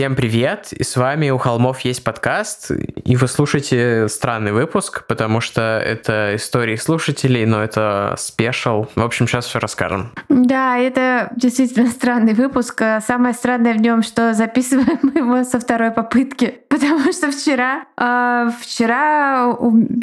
Всем 0.00 0.16
привет! 0.16 0.72
И 0.72 0.82
с 0.82 0.96
вами 0.96 1.28
у 1.28 1.36
Холмов 1.36 1.80
есть 1.80 2.02
подкаст, 2.02 2.70
и 2.70 3.16
вы 3.16 3.28
слушаете 3.28 4.08
странный 4.08 4.50
выпуск, 4.50 5.04
потому 5.06 5.42
что 5.42 5.60
это 5.60 6.36
истории 6.36 6.76
слушателей, 6.76 7.44
но 7.44 7.62
это 7.62 8.14
спешл. 8.16 8.86
В 8.94 9.02
общем, 9.02 9.28
сейчас 9.28 9.44
все 9.44 9.58
расскажем. 9.58 10.12
Да, 10.30 10.78
это 10.78 11.30
действительно 11.36 11.90
странный 11.90 12.32
выпуск. 12.32 12.82
Самое 13.06 13.34
странное 13.34 13.74
в 13.74 13.82
нем, 13.82 14.02
что 14.02 14.32
записываем 14.32 15.00
мы 15.02 15.20
его 15.20 15.44
со 15.44 15.60
второй 15.60 15.90
попытки, 15.90 16.60
потому 16.70 17.12
что 17.12 17.30
вчера, 17.30 17.84
э, 17.98 18.50
вчера 18.58 19.54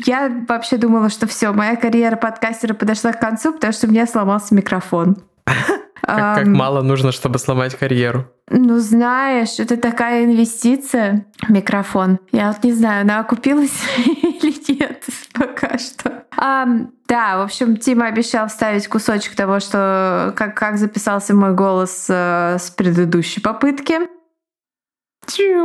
я 0.05 0.45
вообще 0.47 0.77
думала, 0.77 1.09
что 1.09 1.25
все, 1.25 1.51
моя 1.53 1.75
карьера 1.75 2.17
подкастера 2.17 2.75
подошла 2.75 3.13
к 3.13 3.19
концу, 3.19 3.51
потому 3.51 3.73
что 3.73 3.87
у 3.87 3.89
меня 3.89 4.05
сломался 4.05 4.53
микрофон. 4.53 5.17
Как, 6.01 6.37
как 6.37 6.47
мало 6.47 6.81
нужно, 6.81 7.11
чтобы 7.11 7.39
сломать 7.39 7.75
карьеру. 7.75 8.27
Ну, 8.49 8.79
знаешь, 8.79 9.59
это 9.59 9.75
такая 9.75 10.23
инвестиция, 10.23 11.25
микрофон. 11.49 12.19
Я 12.31 12.51
вот 12.51 12.63
не 12.63 12.71
знаю, 12.71 13.01
она 13.01 13.19
окупилась 13.19 13.83
или 13.97 14.73
нет 14.79 15.03
пока 15.33 15.77
что. 15.77 16.23
А, 16.37 16.65
да, 17.07 17.39
в 17.39 17.41
общем, 17.41 17.77
Тима 17.77 18.05
обещал 18.05 18.47
вставить 18.47 18.87
кусочек 18.87 19.35
того, 19.35 19.59
что 19.59 20.33
как, 20.37 20.55
как 20.55 20.77
записался 20.77 21.33
мой 21.33 21.53
голос 21.53 22.05
э, 22.09 22.57
с 22.59 22.69
предыдущей 22.69 23.41
попытки. 23.41 23.99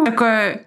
Такой 0.05 0.67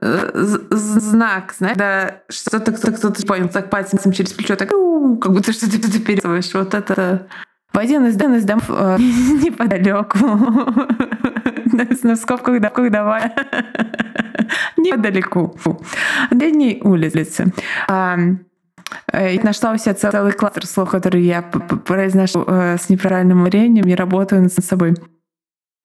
э, 0.00 0.58
знак, 0.70 1.54
знаешь, 1.58 1.76
да, 1.76 2.22
что-то 2.30 2.72
кто-то 2.72 3.26
понял, 3.26 3.48
так 3.48 3.68
пальцем 3.68 4.12
через 4.12 4.32
плечо, 4.32 4.56
так 4.56 4.70
как 4.70 5.32
будто 5.32 5.52
что-то 5.52 6.00
пересываешь. 6.00 6.54
Вот 6.54 6.72
это 6.72 7.26
в 7.72 7.78
один 7.78 8.06
из, 8.06 8.16
из 8.16 8.44
домов 8.44 8.64
э, 8.68 8.96
неподалеку. 8.98 10.18
На 12.02 12.16
скобках 12.16 12.60
давай. 12.90 13.32
Неподалеку. 14.76 15.56
Дальней 16.30 16.80
улицы. 16.82 17.52
А, 17.88 18.18
э, 19.12 19.34
я 19.34 19.42
нашла 19.42 19.72
у 19.72 19.78
себя 19.78 19.94
целый 19.94 20.32
кластер 20.32 20.66
слов, 20.66 20.90
которые 20.90 21.26
я 21.26 21.42
произношу 21.42 22.44
э, 22.46 22.76
с 22.78 22.88
неправильным 22.88 23.42
ударением 23.42 23.86
и 23.86 23.94
работаю 23.94 24.42
над 24.42 24.52
собой. 24.52 24.94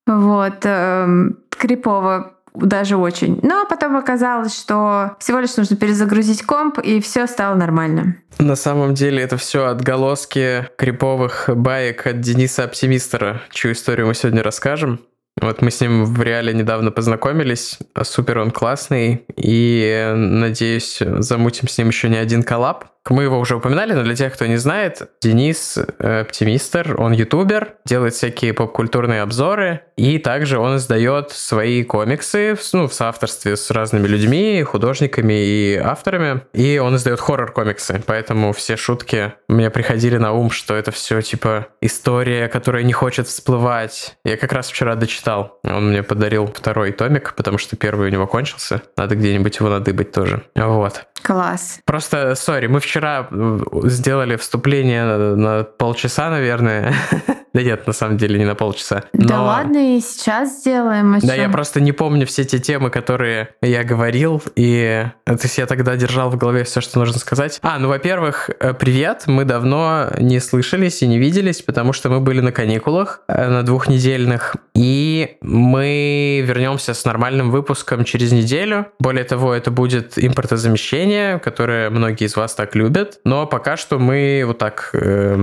Вот. 0.06 0.60
Эм, 0.64 1.40
крипово 1.50 2.37
даже 2.62 2.98
очень. 2.98 3.40
Но 3.44 3.66
потом 3.70 3.98
оказалось, 3.98 4.58
что 4.58 5.16
всего 5.20 5.40
лишь 5.40 5.56
нужно 5.58 5.76
перезагрузить 5.76 6.44
комп, 6.44 6.80
и 6.80 7.02
все 7.02 7.28
стало 7.28 7.56
нормально. 7.56 8.18
На 8.40 8.56
самом 8.56 8.94
деле 8.94 9.24
это 9.24 9.38
все 9.38 9.66
отголоски 9.66 10.68
криповых 10.78 11.50
баек 11.56 12.06
от 12.08 12.20
Дениса 12.20 12.64
Оптимистера, 12.64 13.42
чью 13.52 13.72
историю 13.72 14.08
мы 14.08 14.14
сегодня 14.14 14.44
расскажем. 14.44 15.00
Вот 15.40 15.62
мы 15.62 15.70
с 15.70 15.82
ним 15.82 16.06
в 16.06 16.22
реале 16.22 16.52
недавно 16.54 16.92
познакомились, 16.92 17.78
супер 18.02 18.40
он 18.40 18.50
классный, 18.50 19.26
и 19.36 20.14
надеюсь, 20.16 21.00
замутим 21.00 21.68
с 21.68 21.78
ним 21.78 21.90
еще 21.90 22.10
не 22.10 22.18
один 22.18 22.42
коллаб. 22.42 22.86
Мы 23.10 23.24
его 23.24 23.40
уже 23.40 23.56
упоминали, 23.56 23.94
но 23.94 24.04
для 24.04 24.16
тех, 24.16 24.34
кто 24.34 24.46
не 24.46 24.58
знает, 24.58 25.10
Денис 25.22 25.78
э, 25.78 26.22
Оптимистер, 26.22 27.00
он 27.00 27.14
ютубер, 27.14 27.76
делает 27.86 28.14
всякие 28.14 28.54
поп-культурные 28.54 29.22
обзоры, 29.22 29.82
и 29.96 30.20
также 30.20 30.60
он 30.60 30.78
издает 30.78 31.32
свои 31.32 31.84
комиксы 31.84 32.56
ну, 32.74 32.88
в 32.88 32.94
соавторстве 32.94 33.56
с 33.56 33.72
разными 33.72 34.08
людьми, 34.08 34.64
художниками 34.64 35.34
и 35.34 35.76
авторами, 35.76 36.42
и 36.54 36.78
он 36.78 36.96
издает 36.96 37.20
хоррор-комиксы, 37.20 38.02
поэтому 38.06 38.54
все 38.54 38.78
шутки 38.78 39.34
мне 39.48 39.70
приходили 39.70 40.18
на 40.18 40.34
ум, 40.34 40.52
что 40.52 40.76
это 40.76 40.92
все 40.92 41.22
типа 41.22 41.68
история, 41.82 42.48
которая 42.48 42.84
не 42.84 42.94
хочет 42.94 43.28
всплывать. 43.28 44.18
Я 44.24 44.38
как 44.38 44.52
раз 44.54 44.70
вчера 44.70 44.96
дочитал, 44.96 45.60
он 45.64 45.90
мне 45.90 46.04
подарил 46.04 46.48
второй 46.48 46.92
томик, 46.92 47.34
потому 47.36 47.58
что 47.58 47.76
первый 47.76 48.08
у 48.08 48.12
него 48.12 48.28
кончился, 48.28 48.82
надо 48.96 49.16
где-нибудь 49.16 49.58
его 49.58 49.70
надыбать 49.70 50.12
тоже. 50.12 50.44
Вот. 50.56 51.06
Класс. 51.24 51.80
Просто, 51.86 52.36
сори, 52.36 52.68
мы 52.68 52.80
вчера 52.80 52.97
э, 53.04 53.60
сделали 53.86 54.36
вступление 54.36 55.06
на, 55.06 55.36
на 55.36 55.64
полчаса, 55.64 56.30
наверное. 56.30 56.94
Да 57.58 57.64
нет, 57.64 57.88
на 57.88 57.94
самом 57.94 58.18
деле 58.18 58.38
не 58.38 58.46
на 58.46 58.54
полчаса. 58.54 59.06
Но... 59.14 59.28
Да 59.30 59.42
ладно, 59.42 59.98
и 59.98 60.00
сейчас 60.00 60.60
сделаем. 60.60 61.16
А 61.16 61.20
да, 61.24 61.34
я 61.34 61.50
просто 61.50 61.82
не 61.82 61.92
помню 61.92 62.28
все 62.28 62.44
те 62.44 62.60
темы, 62.60 62.92
которые 62.92 63.56
я 63.64 63.84
говорил, 63.84 64.44
и 64.56 65.08
то 65.26 65.40
есть 65.42 65.58
я 65.58 65.66
тогда 65.66 65.96
держал 65.96 66.30
в 66.30 66.38
голове 66.38 66.66
все, 66.66 66.82
что 66.82 67.00
нужно 67.00 67.18
сказать. 67.18 67.58
А, 67.64 67.80
ну, 67.80 67.88
во-первых, 67.88 68.52
э, 68.60 68.76
привет, 68.76 69.24
мы 69.26 69.44
давно 69.44 70.12
не 70.20 70.40
слышались 70.40 71.02
и 71.02 71.08
не 71.08 71.18
виделись, 71.18 71.64
потому 71.64 71.94
что 71.94 72.10
мы 72.10 72.20
были 72.20 72.42
на 72.42 72.52
каникулах 72.52 73.22
э, 73.28 73.50
на 73.50 73.64
двухнедельных, 73.64 74.56
и 74.76 75.38
мы 75.42 76.44
вернемся 76.46 76.94
с 76.94 77.06
нормальным 77.06 77.50
выпуском 77.50 78.04
через 78.04 78.32
неделю. 78.32 78.86
Более 79.00 79.24
того, 79.24 79.56
это 79.56 79.72
будет 79.72 80.14
импортозамещение, 80.16 81.40
которое 81.40 81.90
многие 81.90 82.26
из 82.26 82.36
вас 82.36 82.54
так 82.54 82.76
любят, 82.76 83.20
но 83.24 83.48
пока 83.48 83.78
что 83.78 83.98
мы 83.98 84.44
вот 84.46 84.60
так 84.60 84.92
э, 84.94 85.36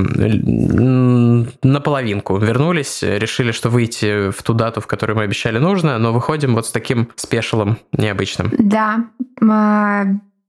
наполовину 1.64 2.03
половинку. 2.04 2.36
Вернулись, 2.36 3.02
решили, 3.02 3.52
что 3.52 3.70
выйти 3.70 4.30
в 4.30 4.42
ту 4.42 4.54
дату, 4.54 4.80
в 4.80 4.86
которой 4.86 5.12
мы 5.12 5.22
обещали 5.22 5.58
нужно, 5.58 5.98
но 5.98 6.12
выходим 6.12 6.54
вот 6.54 6.66
с 6.66 6.70
таким 6.70 7.08
спешилом 7.16 7.78
необычным. 7.92 8.50
Да, 8.58 9.04
а, 9.42 10.04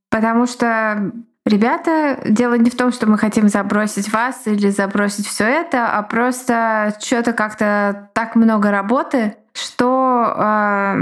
потому 0.09 0.47
что 0.47 1.11
Ребята, 1.47 2.17
дело 2.27 2.55
не 2.55 2.71
в 2.71 2.75
том, 2.75 2.91
что 2.91 3.05
мы 3.05 3.19
хотим 3.19 3.49
забросить 3.49 4.11
вас 4.11 4.47
или 4.47 4.71
забросить 4.71 5.27
все 5.27 5.43
это, 5.43 5.87
а 5.87 6.01
просто 6.01 6.95
что-то 6.99 7.33
как-то 7.33 8.09
так 8.13 8.35
много 8.35 8.71
работы, 8.71 9.35
что 9.53 10.33
э, 10.35 10.95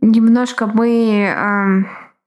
немножко 0.00 0.66
мы 0.66 1.34
э, 1.36 1.84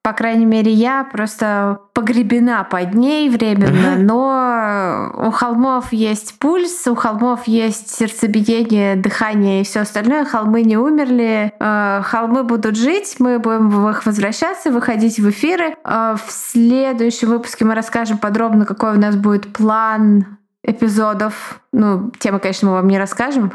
по 0.09 0.13
крайней 0.13 0.47
мере, 0.47 0.71
я 0.71 1.03
просто 1.03 1.81
погребена 1.93 2.63
под 2.63 2.95
ней 2.95 3.29
временно, 3.29 3.95
но 3.95 5.27
у 5.27 5.29
холмов 5.29 5.93
есть 5.93 6.39
пульс, 6.39 6.87
у 6.87 6.95
холмов 6.95 7.45
есть 7.45 7.91
сердцебиение, 7.91 8.95
дыхание 8.95 9.61
и 9.61 9.63
все 9.63 9.81
остальное. 9.81 10.25
Холмы 10.25 10.63
не 10.63 10.77
умерли, 10.77 11.53
э, 11.59 12.01
холмы 12.03 12.43
будут 12.43 12.75
жить, 12.75 13.17
мы 13.19 13.37
будем 13.37 13.69
в 13.69 13.87
их 13.91 14.07
возвращаться, 14.07 14.71
выходить 14.71 15.19
в 15.19 15.29
эфиры. 15.29 15.75
Э, 15.85 16.15
в 16.15 16.31
следующем 16.31 17.27
выпуске 17.27 17.65
мы 17.65 17.75
расскажем 17.75 18.17
подробно, 18.17 18.65
какой 18.65 18.93
у 18.93 18.99
нас 18.99 19.15
будет 19.15 19.53
план 19.53 20.39
эпизодов. 20.63 21.61
Ну, 21.71 22.11
темы, 22.19 22.39
конечно, 22.39 22.69
мы 22.69 22.75
вам 22.75 22.87
не 22.87 22.97
расскажем. 22.97 23.51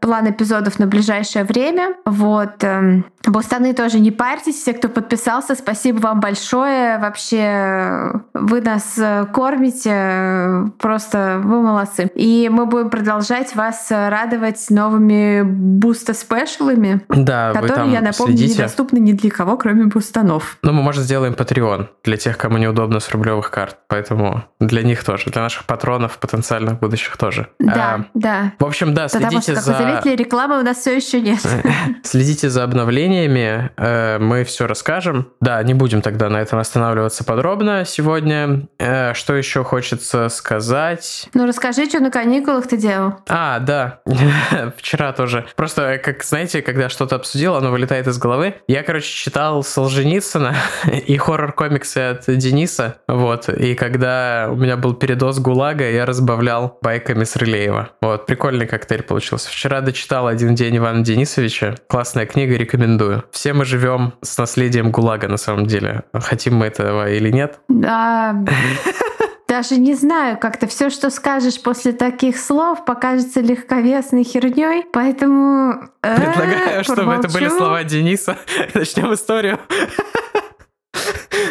План 0.00 0.30
эпизодов 0.30 0.78
на 0.78 0.86
ближайшее 0.86 1.44
время. 1.44 1.94
Вот. 2.04 2.64
Эм, 2.64 3.04
Бустаны 3.26 3.72
тоже 3.72 4.00
не 4.00 4.10
парьтесь. 4.10 4.56
Все, 4.56 4.72
кто 4.72 4.88
подписался, 4.88 5.54
спасибо 5.54 6.00
вам 6.00 6.20
большое. 6.20 6.98
Вообще, 6.98 8.12
вы 8.34 8.60
нас 8.60 8.98
э, 8.98 9.26
кормите. 9.32 10.72
Просто 10.78 11.40
вы 11.42 11.62
молодцы. 11.62 12.10
И 12.14 12.48
мы 12.50 12.66
будем 12.66 12.90
продолжать 12.90 13.54
вас 13.54 13.88
радовать 13.90 14.66
новыми 14.70 15.42
буста-спешалами, 15.42 17.02
да, 17.08 17.52
которые, 17.52 17.92
я 17.92 18.00
напомню, 18.00 18.36
следите. 18.36 18.58
недоступны 18.62 18.98
ни 18.98 19.12
для 19.12 19.30
кого, 19.30 19.56
кроме 19.56 19.84
бустанов. 19.84 20.58
Ну, 20.62 20.72
мы, 20.72 20.82
может, 20.82 21.04
сделаем 21.04 21.34
Patreon 21.34 21.88
для 22.04 22.16
тех, 22.16 22.36
кому 22.38 22.58
неудобно 22.58 22.98
с 22.98 23.10
рублевых 23.10 23.50
карт. 23.50 23.76
Поэтому 23.88 24.44
для 24.58 24.82
них 24.82 25.04
тоже. 25.04 25.30
Для 25.30 25.42
наших 25.42 25.64
патронов 25.64 26.18
потенциальных 26.18 26.80
будущих 26.80 27.16
тоже. 27.16 27.41
Да, 27.58 27.94
а, 27.94 28.04
да. 28.14 28.52
В 28.58 28.64
общем, 28.64 28.94
да, 28.94 29.08
следите 29.08 29.28
Потому 29.28 29.42
что, 29.42 29.54
за... 29.54 29.72
как 29.72 29.80
заметили, 29.80 30.16
рекламы 30.16 30.58
у 30.58 30.62
нас 30.62 30.78
все 30.78 30.96
еще 30.96 31.20
нет. 31.20 31.40
Следите 32.02 32.50
за 32.50 32.64
обновлениями, 32.64 33.70
э, 33.76 34.18
мы 34.18 34.44
все 34.44 34.66
расскажем. 34.66 35.28
Да, 35.40 35.62
не 35.62 35.74
будем 35.74 36.02
тогда 36.02 36.28
на 36.28 36.38
этом 36.38 36.58
останавливаться 36.58 37.24
подробно 37.24 37.84
сегодня. 37.84 38.68
Э, 38.78 39.14
что 39.14 39.34
еще 39.34 39.64
хочется 39.64 40.28
сказать? 40.28 41.28
Ну, 41.34 41.46
расскажи, 41.46 41.86
что 41.86 42.00
на 42.00 42.10
каникулах 42.10 42.66
ты 42.66 42.76
делал. 42.76 43.14
А, 43.28 43.58
да, 43.60 44.00
вчера 44.76 45.12
тоже. 45.12 45.46
Просто, 45.56 45.98
как 45.98 46.24
знаете, 46.24 46.62
когда 46.62 46.88
что-то 46.88 47.16
обсудил, 47.16 47.54
оно 47.54 47.70
вылетает 47.70 48.06
из 48.06 48.18
головы. 48.18 48.54
Я, 48.68 48.82
короче, 48.82 49.08
читал 49.08 49.62
Солженицына 49.62 50.54
и 51.06 51.16
хоррор-комиксы 51.16 51.98
от 51.98 52.24
Дениса, 52.26 52.96
вот, 53.08 53.48
и 53.48 53.74
когда 53.74 54.48
у 54.50 54.56
меня 54.56 54.76
был 54.76 54.94
передоз 54.94 55.38
ГУЛАГа, 55.38 55.90
я 55.90 56.06
разбавлял 56.06 56.78
байками 56.82 57.24
с 57.32 57.36
Рылеева. 57.36 57.92
Вот, 58.02 58.26
прикольный 58.26 58.66
коктейль 58.66 59.02
получился. 59.02 59.48
Вчера 59.48 59.80
дочитал 59.80 60.26
«Один 60.26 60.54
день 60.54 60.76
Ивана 60.76 61.02
Денисовича». 61.02 61.76
Классная 61.88 62.26
книга, 62.26 62.56
рекомендую. 62.56 63.24
Все 63.30 63.54
мы 63.54 63.64
живем 63.64 64.12
с 64.20 64.36
наследием 64.36 64.90
ГУЛАГа, 64.90 65.28
на 65.28 65.38
самом 65.38 65.66
деле. 65.66 66.02
Хотим 66.12 66.56
мы 66.56 66.66
этого 66.66 67.10
или 67.10 67.30
нет? 67.30 67.58
Да. 67.68 68.44
Даже 69.48 69.76
не 69.76 69.94
знаю, 69.94 70.38
как-то 70.38 70.66
все, 70.66 70.90
что 70.90 71.08
скажешь 71.08 71.62
после 71.62 71.92
таких 71.92 72.36
слов, 72.38 72.84
покажется 72.84 73.40
легковесной 73.40 74.24
херней, 74.24 74.84
поэтому... 74.92 75.88
Э, 76.02 76.16
Предлагаю, 76.16 76.84
чтобы 76.84 77.12
это 77.12 77.28
были 77.28 77.48
слова 77.48 77.82
Дениса. 77.84 78.36
Начнем 78.74 79.14
историю. 79.14 79.58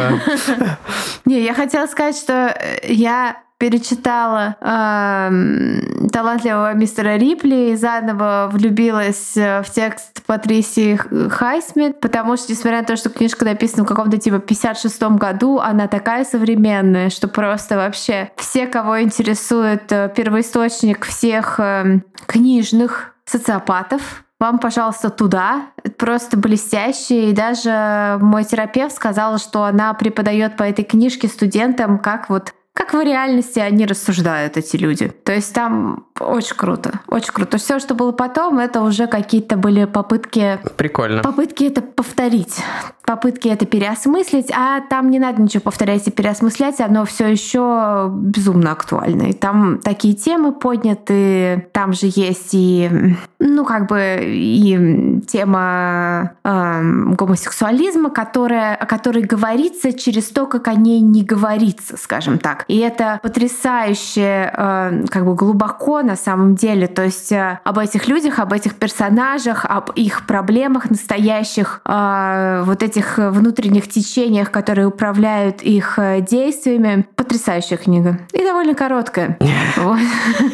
Не, 1.24 1.42
я 1.42 1.54
хотела 1.54 1.86
сказать, 1.86 2.16
что 2.16 2.54
я 2.82 3.45
перечитала 3.58 4.56
э, 4.60 6.08
талантливого 6.12 6.74
мистера 6.74 7.16
Рипли 7.16 7.70
и 7.70 7.76
заново 7.76 8.48
влюбилась 8.52 9.32
в 9.34 9.66
текст 9.74 10.22
Патрисии 10.26 10.96
Хайсмит, 11.30 12.00
потому 12.00 12.36
что, 12.36 12.52
несмотря 12.52 12.80
на 12.80 12.84
то, 12.84 12.96
что 12.96 13.10
книжка 13.10 13.44
написана 13.44 13.84
в 13.84 13.88
каком-то 13.88 14.18
типа 14.18 14.38
56 14.40 15.02
году, 15.02 15.58
она 15.58 15.88
такая 15.88 16.24
современная, 16.24 17.10
что 17.10 17.28
просто 17.28 17.76
вообще 17.76 18.30
все, 18.36 18.66
кого 18.66 19.00
интересует 19.02 19.90
э, 19.90 20.12
первоисточник 20.14 21.06
всех 21.06 21.58
э, 21.58 22.00
книжных 22.26 23.14
социопатов, 23.24 24.24
вам, 24.38 24.58
пожалуйста, 24.58 25.08
туда. 25.08 25.68
Просто 25.96 26.36
блестяще. 26.36 27.30
И 27.30 27.32
даже 27.32 28.18
мой 28.20 28.44
терапевт 28.44 28.94
сказал, 28.94 29.38
что 29.38 29.64
она 29.64 29.94
преподает 29.94 30.56
по 30.56 30.62
этой 30.62 30.84
книжке 30.84 31.26
студентам, 31.26 31.98
как 31.98 32.28
вот 32.28 32.52
как 32.76 32.92
в 32.92 33.00
реальности 33.00 33.58
они 33.58 33.86
рассуждают, 33.86 34.58
эти 34.58 34.76
люди. 34.76 35.08
То 35.08 35.32
есть 35.32 35.54
там 35.54 36.06
очень 36.20 36.54
круто, 36.54 37.00
очень 37.08 37.32
круто. 37.32 37.56
Все, 37.56 37.78
что 37.78 37.94
было 37.94 38.12
потом, 38.12 38.58
это 38.58 38.82
уже 38.82 39.06
какие-то 39.06 39.56
были 39.56 39.86
попытки... 39.86 40.60
Прикольно. 40.76 41.22
Попытки 41.22 41.64
это 41.64 41.80
повторить, 41.80 42.58
попытки 43.06 43.48
это 43.48 43.64
переосмыслить, 43.64 44.50
а 44.52 44.80
там 44.80 45.10
не 45.10 45.18
надо 45.18 45.40
ничего 45.40 45.62
повторять 45.62 46.06
и 46.08 46.10
переосмыслять, 46.10 46.80
оно 46.80 47.04
все 47.04 47.28
еще 47.28 48.10
безумно 48.12 48.72
актуально. 48.72 49.24
И 49.24 49.32
там 49.32 49.78
такие 49.78 50.14
темы 50.14 50.52
подняты, 50.52 51.68
там 51.72 51.92
же 51.92 52.10
есть 52.14 52.50
и, 52.52 52.90
ну, 53.38 53.64
как 53.64 53.88
бы, 53.88 54.18
и 54.22 55.20
тема 55.26 56.32
э, 56.44 56.82
гомосексуализма, 57.14 58.10
которая, 58.10 58.74
о 58.74 58.86
которой 58.86 59.22
говорится 59.22 59.92
через 59.92 60.28
то, 60.28 60.46
как 60.46 60.66
о 60.68 60.74
ней 60.74 61.00
не 61.00 61.22
говорится, 61.22 61.96
скажем 61.96 62.38
так. 62.38 62.64
И 62.66 62.78
это 62.78 63.20
потрясающе, 63.22 64.52
э, 64.52 65.04
как 65.08 65.24
бы 65.24 65.34
глубоко 65.34 66.02
на 66.02 66.16
самом 66.16 66.56
деле. 66.56 66.88
То 66.88 67.04
есть 67.04 67.30
э, 67.30 67.60
об 67.62 67.78
этих 67.78 68.08
людях, 68.08 68.40
об 68.40 68.52
этих 68.52 68.74
персонажах, 68.74 69.64
об 69.64 69.90
их 69.92 70.26
проблемах 70.26 70.90
настоящих, 70.90 71.80
э, 71.84 72.62
вот 72.66 72.82
этих 72.96 73.18
внутренних 73.18 73.88
течениях, 73.88 74.50
которые 74.50 74.86
управляют 74.86 75.62
их 75.62 75.98
действиями. 76.28 77.06
Потрясающая 77.14 77.76
книга. 77.76 78.20
И 78.32 78.38
довольно 78.38 78.74
короткая. 78.74 79.38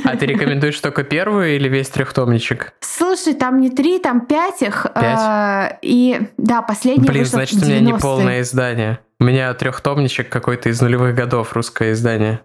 А 0.05 0.17
ты 0.17 0.27
рекомендуешь 0.27 0.79
только 0.81 1.05
первую 1.05 1.57
или 1.57 1.69
весь 1.69 1.89
трехтомничек? 1.89 2.73
Слушай, 2.81 3.35
там 3.35 3.61
не 3.61 3.71
три, 3.71 3.99
там 3.99 4.27
пять 4.27 4.63
их. 4.63 4.87
Пять? 4.95 5.79
И 5.83 6.29
да, 6.37 6.63
последний 6.63 7.07
Блин, 7.07 7.25
значит, 7.25 7.63
у 7.63 7.67
меня 7.67 7.81
не 7.81 7.95
полное 7.95 8.41
издание. 8.41 8.99
У 9.21 9.25
меня 9.25 9.53
трехтомничек 9.55 10.29
какой-то 10.29 10.69
из 10.69 10.81
нулевых 10.81 11.15
годов, 11.15 11.53
русское 11.55 11.93
издание. 11.93 12.41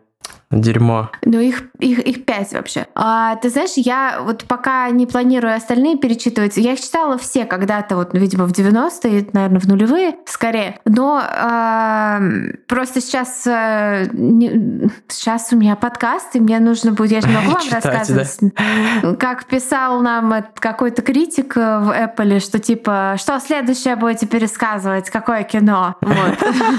Дерьмо. 0.49 1.09
Ну, 1.25 1.41
их, 1.41 1.63
их, 1.79 1.99
их 1.99 2.23
пять 2.23 2.53
вообще. 2.53 2.87
А, 2.95 3.35
ты 3.35 3.49
знаешь, 3.49 3.73
я 3.75 4.19
вот 4.21 4.45
пока 4.45 4.89
не 4.91 5.05
планирую 5.05 5.53
остальные 5.53 5.97
перечитывать, 5.97 6.55
я 6.55 6.71
их 6.73 6.79
читала 6.79 7.17
все 7.17 7.43
когда-то, 7.43 7.97
вот, 7.97 8.13
видимо, 8.13 8.45
в 8.45 8.53
90-е, 8.53 9.27
наверное, 9.33 9.59
в 9.59 9.67
нулевые, 9.67 10.15
скорее. 10.25 10.79
Но 10.85 11.21
а, 11.21 12.21
просто 12.65 13.01
сейчас, 13.01 13.45
а, 13.45 14.05
не, 14.13 14.89
сейчас 15.09 15.49
у 15.51 15.57
меня 15.57 15.75
подкаст, 15.75 16.33
и 16.37 16.39
мне 16.39 16.59
нужно 16.59 16.93
будет, 16.93 17.11
я 17.11 17.21
же 17.21 17.27
могу 17.27 17.51
вам 17.51 17.61
Читать, 17.63 17.83
рассказывать, 17.83 18.37
да? 18.41 19.15
как 19.15 19.45
писал 19.45 19.99
нам 19.99 20.33
какой-то 20.55 21.01
критик 21.01 21.57
в 21.57 21.59
Apple, 21.91 22.39
что 22.39 22.59
типа, 22.59 23.15
что 23.17 23.37
следующее 23.41 23.97
будете 23.97 24.27
пересказывать, 24.27 25.09
какое 25.09 25.43
кино. 25.43 25.95
Вот. 25.99 26.37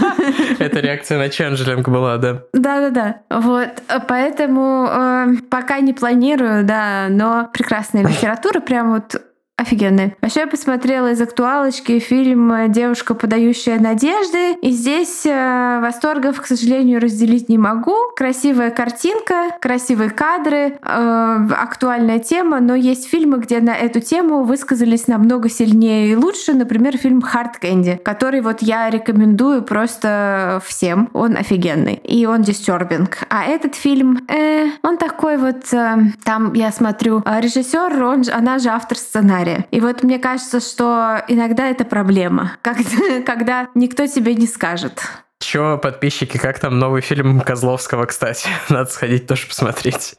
Это 0.59 0.81
реакция 0.81 1.19
на 1.19 1.29
ченджелинг 1.29 1.87
была, 1.87 2.17
да? 2.17 2.45
Да-да-да. 2.55 3.21
Вот. 3.29 3.58
Вот, 3.59 3.83
поэтому 4.07 4.87
э, 4.89 5.27
пока 5.51 5.81
не 5.81 5.93
планирую, 5.93 6.65
да, 6.65 7.09
но 7.11 7.49
прекрасная 7.53 8.03
литература, 8.09 8.61
прям 8.61 8.93
вот 8.93 9.21
офигенный. 9.59 10.15
Вообще 10.23 10.41
я 10.41 10.47
посмотрела 10.47 11.11
из 11.11 11.21
актуалочки 11.21 11.99
фильм 11.99 12.71
«Девушка, 12.71 13.15
подающая 13.15 13.81
надежды». 13.81 14.53
И 14.63 14.71
здесь 14.71 15.27
э, 15.27 15.81
восторгов, 15.83 16.41
к 16.41 16.47
сожалению, 16.47 17.01
разделить 17.01 17.49
не 17.49 17.59
могу. 17.59 17.97
Красивая 18.17 18.71
картинка, 18.71 19.51
красивые 19.61 20.11
кадры, 20.11 20.79
э, 20.81 21.49
актуальная 21.51 22.21
тема, 22.21 22.61
но 22.61 22.77
есть 22.77 23.09
фильмы, 23.09 23.39
где 23.39 23.61
на 23.61 23.75
эту 23.75 24.01
тему 24.01 24.45
высказались 24.45 25.09
намного 25.09 25.51
сильнее 25.51 26.13
и 26.13 26.17
лучше. 26.17 26.55
Например, 26.55 26.97
фильм 26.97 27.21
«Хард 27.21 27.59
Кэнди», 27.59 28.01
который 28.05 28.41
вот 28.43 28.63
я 28.63 28.89
рекомендую 28.91 29.63
просто 29.63 30.63
всем. 30.65 31.11
Он 31.15 31.37
офигенный. 31.37 31.95
И 32.05 32.27
он 32.27 32.43
дистербинг. 32.43 33.19
А 33.29 33.45
этот 33.45 33.75
фильм, 33.75 34.25
э, 34.29 34.69
он 34.83 34.99
такой 34.99 35.37
вот... 35.37 35.73
Э, 35.73 35.97
там, 36.23 36.53
я 36.53 36.71
смотрю, 36.71 37.25
режиссер, 37.27 38.05
он, 38.05 38.23
она 38.33 38.61
же 38.61 38.69
автор 38.69 38.97
сценария 38.97 39.48
сценария. 39.49 39.67
И 39.71 39.81
вот 39.81 40.03
мне 40.03 40.19
кажется, 40.19 40.61
что 40.61 41.23
иногда 41.29 41.69
это 41.69 41.85
проблема, 41.85 42.53
когда, 42.63 43.23
когда 43.25 43.69
никто 43.75 44.07
тебе 44.07 44.35
не 44.35 44.47
скажет. 44.47 45.03
Чё, 45.41 45.79
подписчики, 45.79 46.37
как 46.37 46.59
там 46.59 46.81
новый 46.81 47.01
фильм 47.01 47.41
Козловского, 47.41 48.07
кстати? 48.07 48.49
Надо 48.69 48.91
сходить 48.91 49.29
тоже 49.29 49.47
посмотреть. 49.47 50.17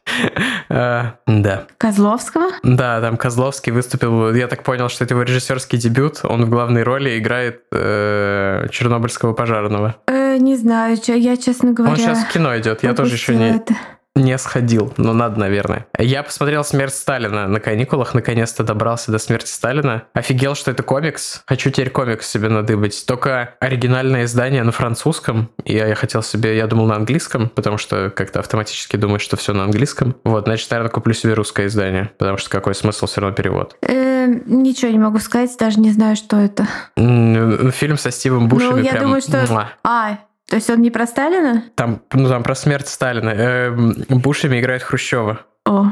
uh, 0.69 1.11
да. 1.27 1.67
Козловского? 1.77 2.51
Да, 2.63 3.01
там 3.01 3.17
Козловский 3.17 3.73
выступил, 3.73 4.33
я 4.33 4.47
так 4.47 4.63
понял, 4.63 4.87
что 4.87 5.03
это 5.03 5.15
его 5.15 5.23
режиссерский 5.23 5.77
дебют. 5.77 6.21
Он 6.23 6.45
в 6.45 6.49
главной 6.49 6.83
роли 6.83 7.19
играет 7.19 7.63
э, 7.73 8.67
Чернобыльского 8.71 9.33
пожарного. 9.33 9.97
Э, 10.07 10.37
не 10.37 10.55
знаю, 10.55 10.97
я, 11.07 11.35
честно 11.35 11.73
говоря... 11.73 11.91
Он 11.91 11.99
сейчас 11.99 12.23
в 12.23 12.31
кино 12.31 12.57
идет, 12.57 12.83
я 12.83 12.93
тоже 12.93 13.15
еще 13.15 13.35
не... 13.35 13.49
Это 13.57 13.75
не 14.15 14.37
сходил, 14.37 14.93
но 14.97 15.13
надо, 15.13 15.39
наверное. 15.39 15.87
Я 15.97 16.23
посмотрел 16.23 16.63
«Смерть 16.63 16.93
Сталина» 16.93 17.47
на 17.47 17.59
каникулах, 17.59 18.13
наконец-то 18.13 18.63
добрался 18.63 19.11
до 19.11 19.17
«Смерти 19.17 19.49
Сталина». 19.49 20.03
Офигел, 20.13 20.55
что 20.55 20.71
это 20.71 20.83
комикс. 20.83 21.43
Хочу 21.47 21.69
теперь 21.69 21.89
комикс 21.89 22.27
себе 22.27 22.49
надыбать. 22.49 23.05
Только 23.05 23.55
оригинальное 23.59 24.25
издание 24.25 24.63
на 24.63 24.71
французском. 24.71 25.49
И 25.63 25.73
я 25.73 25.95
хотел 25.95 26.21
себе, 26.21 26.57
я 26.57 26.67
думал 26.67 26.87
на 26.87 26.95
английском, 26.95 27.49
потому 27.49 27.77
что 27.77 28.09
как-то 28.09 28.39
автоматически 28.39 28.97
думаешь, 28.97 29.21
что 29.21 29.37
все 29.37 29.53
на 29.53 29.63
английском. 29.63 30.15
Вот, 30.23 30.45
значит, 30.45 30.69
наверное, 30.69 30.91
куплю 30.91 31.13
себе 31.13 31.33
русское 31.33 31.67
издание, 31.67 32.11
потому 32.17 32.37
что 32.37 32.49
какой 32.49 32.75
смысл 32.75 33.05
все 33.05 33.21
равно 33.21 33.35
перевод? 33.35 33.77
Э, 33.81 34.27
ничего 34.45 34.91
не 34.91 34.99
могу 34.99 35.19
сказать, 35.19 35.55
даже 35.57 35.79
не 35.79 35.91
знаю, 35.91 36.15
что 36.15 36.37
это. 36.37 36.67
Фильм 36.95 37.97
со 37.97 38.11
Стивом 38.11 38.49
Бушем. 38.49 38.71
Ну, 38.71 38.77
я 38.77 38.99
думаю, 38.99 39.21
что... 39.21 39.69
А, 39.83 40.19
то 40.49 40.55
есть 40.55 40.69
он 40.69 40.81
не 40.81 40.89
про 40.89 41.05
Сталина? 41.05 41.63
Там, 41.75 42.01
ну, 42.11 42.27
там 42.27 42.43
про 42.43 42.55
смерть 42.55 42.87
Сталина. 42.87 43.29
Э, 43.29 43.71
Бушами 44.09 44.59
играет 44.59 44.81
Хрущева. 44.81 45.45
О, 45.65 45.91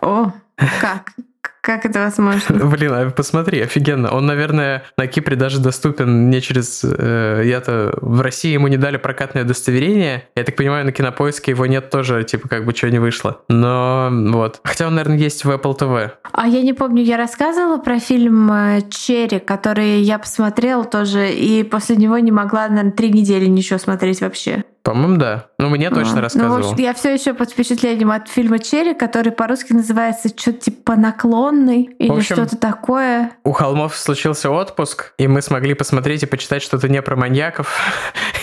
о, 0.00 0.32
как? 0.80 1.12
Как 1.60 1.84
это 1.84 2.00
возможно? 2.00 2.64
Блин, 2.66 2.92
а 2.92 3.10
посмотри, 3.10 3.60
офигенно. 3.60 4.10
Он, 4.10 4.26
наверное, 4.26 4.84
на 4.96 5.06
Кипре 5.06 5.36
даже 5.36 5.60
доступен 5.60 6.30
не 6.30 6.40
через... 6.40 6.82
Э, 6.84 7.42
я-то 7.44 7.98
в 8.00 8.20
России 8.22 8.52
ему 8.52 8.68
не 8.68 8.78
дали 8.78 8.96
прокатное 8.96 9.44
удостоверение. 9.44 10.28
Я 10.34 10.44
так 10.44 10.56
понимаю, 10.56 10.86
на 10.86 10.92
Кинопоиске 10.92 11.50
его 11.52 11.66
нет 11.66 11.90
тоже, 11.90 12.24
типа, 12.24 12.48
как 12.48 12.64
бы, 12.64 12.72
чего 12.72 12.90
не 12.90 12.98
вышло. 12.98 13.42
Но 13.48 14.08
вот. 14.10 14.60
Хотя 14.64 14.86
он, 14.86 14.94
наверное, 14.94 15.18
есть 15.18 15.44
в 15.44 15.50
Apple 15.50 15.78
TV. 15.78 16.10
А 16.32 16.48
я 16.48 16.62
не 16.62 16.72
помню, 16.72 17.02
я 17.02 17.16
рассказывала 17.16 17.78
про 17.78 17.98
фильм 17.98 18.50
э, 18.52 18.80
«Черри», 18.90 19.38
который 19.38 20.00
я 20.00 20.18
посмотрела 20.18 20.84
тоже, 20.84 21.30
и 21.30 21.62
после 21.62 21.96
него 21.96 22.18
не 22.18 22.32
могла, 22.32 22.68
наверное, 22.68 22.92
три 22.92 23.10
недели 23.10 23.46
ничего 23.46 23.78
смотреть 23.78 24.20
вообще. 24.22 24.64
По-моему, 24.90 25.18
да. 25.18 25.46
Ну, 25.58 25.68
мне 25.68 25.86
а, 25.86 25.94
точно 25.94 26.20
рассказывал. 26.20 26.56
Ну, 26.56 26.62
в 26.64 26.72
общем, 26.72 26.84
я 26.84 26.94
все 26.94 27.14
еще 27.14 27.32
под 27.32 27.52
впечатлением 27.52 28.10
от 28.10 28.28
фильма 28.28 28.58
Черри, 28.58 28.92
который 28.92 29.30
по-русски 29.30 29.72
называется 29.72 30.28
что-то 30.28 30.58
типа 30.58 30.96
наклонный 30.96 31.94
или 32.00 32.10
общем, 32.10 32.34
что-то 32.34 32.56
такое. 32.56 33.30
У 33.44 33.52
холмов 33.52 33.96
случился 33.96 34.50
отпуск, 34.50 35.12
и 35.16 35.28
мы 35.28 35.42
смогли 35.42 35.74
посмотреть 35.74 36.24
и 36.24 36.26
почитать 36.26 36.64
что-то 36.64 36.88
не 36.88 37.00
про 37.02 37.14
маньяков. 37.14 37.72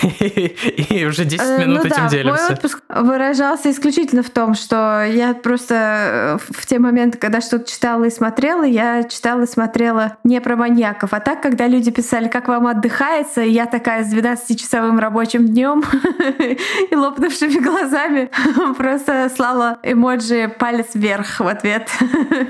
И 0.00 1.04
уже 1.04 1.24
10 1.24 1.44
э, 1.44 1.58
минут 1.58 1.80
ну 1.82 1.90
этим 1.90 2.08
делимся. 2.08 2.44
Мой 2.44 2.52
отпуск 2.54 2.82
выражался 2.88 3.70
исключительно 3.70 4.22
в 4.22 4.30
том, 4.30 4.54
что 4.54 5.04
я 5.04 5.34
просто 5.34 5.74
э, 5.74 6.38
в 6.38 6.66
те 6.66 6.78
моменты, 6.78 7.18
когда 7.18 7.42
что-то 7.42 7.70
читала 7.70 8.04
и 8.04 8.10
смотрела, 8.10 8.62
я 8.62 9.04
читала 9.04 9.42
и 9.42 9.46
смотрела 9.46 10.16
не 10.24 10.40
про 10.40 10.56
маньяков. 10.56 11.12
А 11.12 11.20
так, 11.20 11.42
когда 11.42 11.66
люди 11.66 11.90
писали, 11.90 12.28
как 12.28 12.48
вам 12.48 12.68
отдыхается, 12.68 13.42
я 13.42 13.66
такая 13.66 14.04
с 14.04 14.14
12-часовым 14.14 14.98
рабочим 14.98 15.46
днем 15.46 15.82
и 16.90 16.94
лопнувшими 16.94 17.60
глазами 17.62 18.30
просто 18.78 19.30
слала 19.34 19.78
эмоджи 19.82 20.48
палец 20.58 20.88
вверх 20.94 21.40
в 21.40 21.46
ответ. 21.46 21.88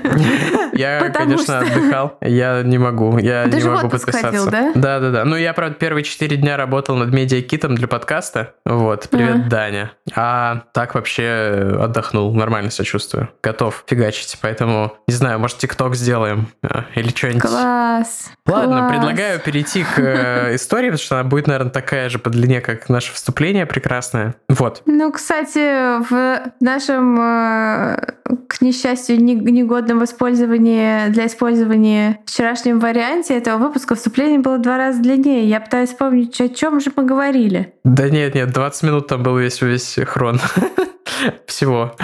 Я, 0.73 1.09
конечно, 1.09 1.59
отдыхал. 1.59 2.17
Я 2.21 2.61
не 2.63 2.77
могу. 2.77 3.17
Я 3.17 3.45
не 3.45 3.63
могу 3.63 3.89
подписаться. 3.89 4.49
да? 4.49 4.71
Да, 4.75 4.99
да, 4.99 5.11
да. 5.11 5.25
Ну, 5.25 5.35
я, 5.35 5.53
правда, 5.53 5.75
первые 5.75 6.03
четыре 6.03 6.37
дня 6.37 6.57
работал 6.57 6.95
над 6.95 7.13
медиакитом 7.13 7.75
для 7.75 7.87
подкаста. 7.87 8.53
Вот. 8.65 9.09
Привет, 9.09 9.49
Даня. 9.49 9.91
А 10.15 10.63
так 10.73 10.95
вообще 10.95 11.77
отдохнул. 11.81 12.33
Нормально 12.33 12.71
себя 12.71 12.85
чувствую. 12.85 13.29
Готов 13.43 13.83
фигачить. 13.87 14.37
Поэтому, 14.41 14.93
не 15.07 15.13
знаю, 15.13 15.39
может, 15.39 15.57
ТикТок 15.57 15.95
сделаем 15.95 16.47
а, 16.63 16.85
или 16.95 17.09
что-нибудь. 17.09 17.41
Класс. 17.41 18.31
Ладно, 18.45 18.89
предлагаю 18.89 19.39
перейти 19.39 19.83
к 19.83 19.99
э, 19.99 20.55
истории, 20.55 20.87
потому 20.87 21.03
что 21.03 21.19
она 21.19 21.29
будет, 21.29 21.47
наверное, 21.47 21.71
такая 21.71 22.09
же 22.09 22.19
по 22.19 22.29
длине, 22.29 22.61
как 22.61 22.89
наше 22.89 23.13
вступление 23.13 23.65
прекрасная. 23.69 24.35
Вот. 24.49 24.81
Ну, 24.85 25.11
кстати, 25.11 26.01
в 26.09 26.51
нашем, 26.59 27.19
э, 27.19 28.13
к 28.47 28.61
несчастью, 28.61 29.23
негодном 29.23 30.03
использовании 30.03 31.09
для 31.09 31.27
использования 31.27 32.19
вчерашнем 32.25 32.79
варианте 32.79 33.37
этого 33.37 33.57
выпуска 33.57 33.95
вступление 33.95 34.39
было 34.39 34.57
два 34.57 34.77
раза 34.77 35.01
длиннее. 35.01 35.45
Я 35.47 35.61
пытаюсь 35.61 35.89
вспомнить, 35.89 36.39
о 36.41 36.49
чем 36.49 36.79
же 36.79 36.91
мы 36.95 37.03
говорили. 37.05 37.73
Да 37.83 38.09
нет, 38.09 38.35
нет, 38.35 38.51
20 38.51 38.83
минут 38.83 39.07
там 39.07 39.23
был 39.23 39.37
весь 39.37 39.61
весь 39.61 39.97
хрон 40.05 40.39
всего. 41.45 41.95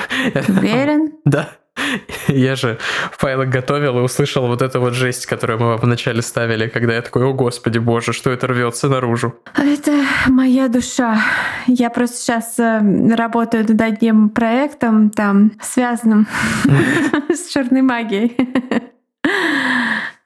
Уверен? 0.48 1.14
Да. 1.26 1.50
Я 2.28 2.56
же 2.56 2.78
файлы 3.12 3.46
готовил 3.46 4.00
и 4.00 4.02
услышал 4.02 4.48
вот 4.48 4.62
эту 4.62 4.80
вот 4.80 4.94
жесть, 4.94 5.26
которую 5.26 5.60
мы 5.60 5.78
вначале 5.78 6.22
ставили, 6.22 6.68
когда 6.68 6.96
я 6.96 7.02
такой, 7.02 7.26
о 7.26 7.34
господи 7.34 7.80
боже, 7.80 8.14
что 8.14 8.32
это 8.32 8.48
рвется 8.48 8.90
наружу. 8.90 9.36
Это 9.56 10.06
моя 10.28 10.68
душа. 10.68 11.22
Я 11.68 11.90
просто 11.90 12.18
сейчас 12.18 12.60
э, 12.60 13.16
работаю 13.16 13.66
над 13.68 13.82
одним 13.82 14.30
проектом, 14.30 15.10
там, 15.10 15.52
связанным 15.62 16.28
с 17.30 17.48
черной 17.52 17.82
магией. 17.82 18.36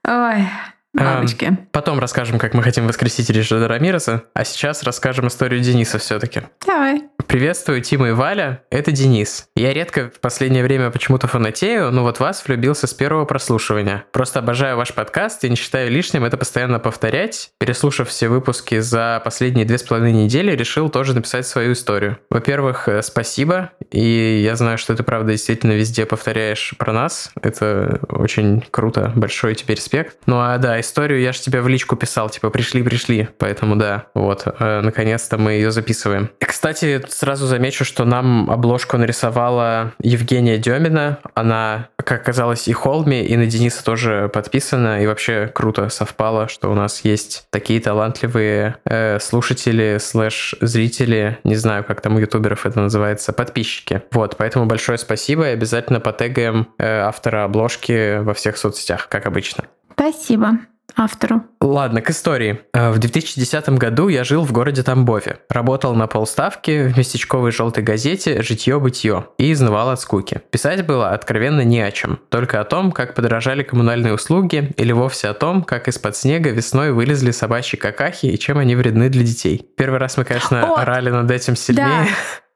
Ой, 0.07 0.47
Мамочки. 0.93 1.45
Эм, 1.45 1.67
потом 1.71 1.99
расскажем, 1.99 2.39
как 2.39 2.53
мы 2.53 2.63
хотим 2.63 2.87
воскресить 2.87 3.29
Рижа 3.29 3.67
Рамиреса, 3.67 4.23
а 4.33 4.43
сейчас 4.43 4.83
расскажем 4.83 5.27
историю 5.27 5.61
Дениса 5.61 5.99
все-таки. 5.99 6.41
Давай. 6.65 7.03
Приветствую, 7.27 7.81
Тима 7.81 8.09
и 8.09 8.11
Валя. 8.11 8.63
Это 8.71 8.91
Денис. 8.91 9.49
Я 9.55 9.71
редко 9.71 10.09
в 10.09 10.19
последнее 10.19 10.63
время 10.63 10.89
почему-то 10.89 11.27
фанатею, 11.27 11.91
но 11.91 12.01
вот 12.01 12.19
вас 12.19 12.43
влюбился 12.47 12.87
с 12.87 12.93
первого 12.95 13.25
прослушивания. 13.25 14.05
Просто 14.11 14.39
обожаю 14.39 14.77
ваш 14.77 14.95
подкаст 14.95 15.43
и 15.43 15.49
не 15.49 15.55
считаю 15.55 15.91
лишним 15.91 16.25
это 16.25 16.37
постоянно 16.37 16.79
повторять. 16.79 17.51
Переслушав 17.59 18.09
все 18.09 18.29
выпуски 18.29 18.79
за 18.79 19.21
последние 19.23 19.65
две 19.65 19.77
с 19.77 19.83
половиной 19.83 20.23
недели, 20.23 20.55
решил 20.55 20.89
тоже 20.89 21.13
написать 21.13 21.45
свою 21.45 21.73
историю. 21.73 22.17
Во-первых, 22.31 22.87
э, 22.87 23.03
спасибо, 23.03 23.71
и 23.91 24.41
я 24.43 24.55
знаю, 24.55 24.79
что 24.79 24.95
ты, 24.95 25.03
правда, 25.03 25.33
действительно 25.33 25.73
везде 25.73 26.07
повторяешь 26.07 26.73
про 26.79 26.93
нас. 26.93 27.31
Это 27.41 27.99
очень 28.09 28.65
круто, 28.71 29.11
большой 29.15 29.53
тебе 29.53 29.75
респект. 29.75 30.17
Ну 30.25 30.39
а 30.39 30.57
да, 30.57 30.79
историю 30.89 31.21
я 31.21 31.31
же 31.31 31.39
тебе 31.39 31.61
в 31.61 31.67
личку 31.67 31.95
писал, 31.95 32.29
типа, 32.29 32.49
пришли-пришли, 32.49 33.29
поэтому 33.37 33.75
да, 33.75 34.07
вот, 34.15 34.43
э, 34.45 34.81
наконец-то 34.81 35.37
мы 35.37 35.53
ее 35.53 35.71
записываем. 35.71 36.29
Кстати, 36.39 37.01
сразу 37.07 37.45
замечу, 37.45 37.85
что 37.85 38.05
нам 38.05 38.49
обложку 38.49 38.97
нарисовала 38.97 39.93
Евгения 40.01 40.57
Демина, 40.57 41.19
она, 41.35 41.89
как 41.95 42.21
оказалось, 42.21 42.67
и 42.67 42.73
Холми, 42.73 43.23
и 43.23 43.37
на 43.37 43.45
Дениса 43.45 43.83
тоже 43.83 44.29
подписана, 44.33 45.01
и 45.01 45.07
вообще 45.07 45.49
круто 45.53 45.89
совпало, 45.89 46.47
что 46.47 46.71
у 46.71 46.73
нас 46.73 47.01
есть 47.05 47.45
такие 47.51 47.79
талантливые 47.79 48.77
э, 48.85 49.19
слушатели, 49.19 49.97
слэш-зрители, 49.99 51.37
не 51.43 51.55
знаю, 51.55 51.83
как 51.83 52.01
там 52.01 52.15
у 52.15 52.19
ютуберов 52.19 52.65
это 52.65 52.79
называется, 52.79 53.31
подписчики. 53.31 54.01
Вот, 54.11 54.37
поэтому 54.37 54.65
большое 54.65 54.97
спасибо. 54.97 55.49
И 55.49 55.53
обязательно 55.53 55.99
потегаем 55.99 56.67
э, 56.79 57.01
автора 57.01 57.43
обложки 57.43 58.19
во 58.19 58.33
всех 58.33 58.57
соцсетях, 58.57 59.07
как 59.07 59.27
обычно. 59.27 59.65
Спасибо 59.93 60.59
автору. 60.95 61.43
Ладно, 61.61 62.01
к 62.01 62.09
истории. 62.09 62.61
Э, 62.73 62.91
в 62.91 62.99
2010 62.99 63.69
году 63.69 64.07
я 64.07 64.23
жил 64.23 64.43
в 64.43 64.51
городе 64.51 64.83
Тамбове. 64.83 65.39
Работал 65.49 65.95
на 65.95 66.07
полставки 66.07 66.87
в 66.87 66.97
местечковой 66.97 67.51
желтой 67.51 67.83
газете 67.83 68.41
«Житье-бытье» 68.41 69.27
и 69.37 69.51
изнывал 69.51 69.89
от 69.89 69.99
скуки. 69.99 70.41
Писать 70.51 70.85
было 70.85 71.09
откровенно 71.09 71.61
не 71.61 71.81
о 71.81 71.91
чем. 71.91 72.19
Только 72.29 72.61
о 72.61 72.63
том, 72.63 72.91
как 72.91 73.15
подорожали 73.15 73.63
коммунальные 73.63 74.13
услуги 74.13 74.71
или 74.77 74.91
вовсе 74.91 75.29
о 75.29 75.33
том, 75.33 75.63
как 75.63 75.87
из-под 75.87 76.15
снега 76.15 76.49
весной 76.49 76.91
вылезли 76.91 77.31
собачьи 77.31 77.77
какахи 77.77 78.27
и 78.27 78.39
чем 78.39 78.57
они 78.57 78.75
вредны 78.75 79.09
для 79.09 79.23
детей. 79.23 79.65
Первый 79.77 79.99
раз 79.99 80.17
мы, 80.17 80.23
конечно, 80.23 80.73
О, 80.73 80.81
орали 80.81 81.09
над 81.09 81.29
этим 81.31 81.55
сильнее. 81.55 81.85
Да. 81.85 82.07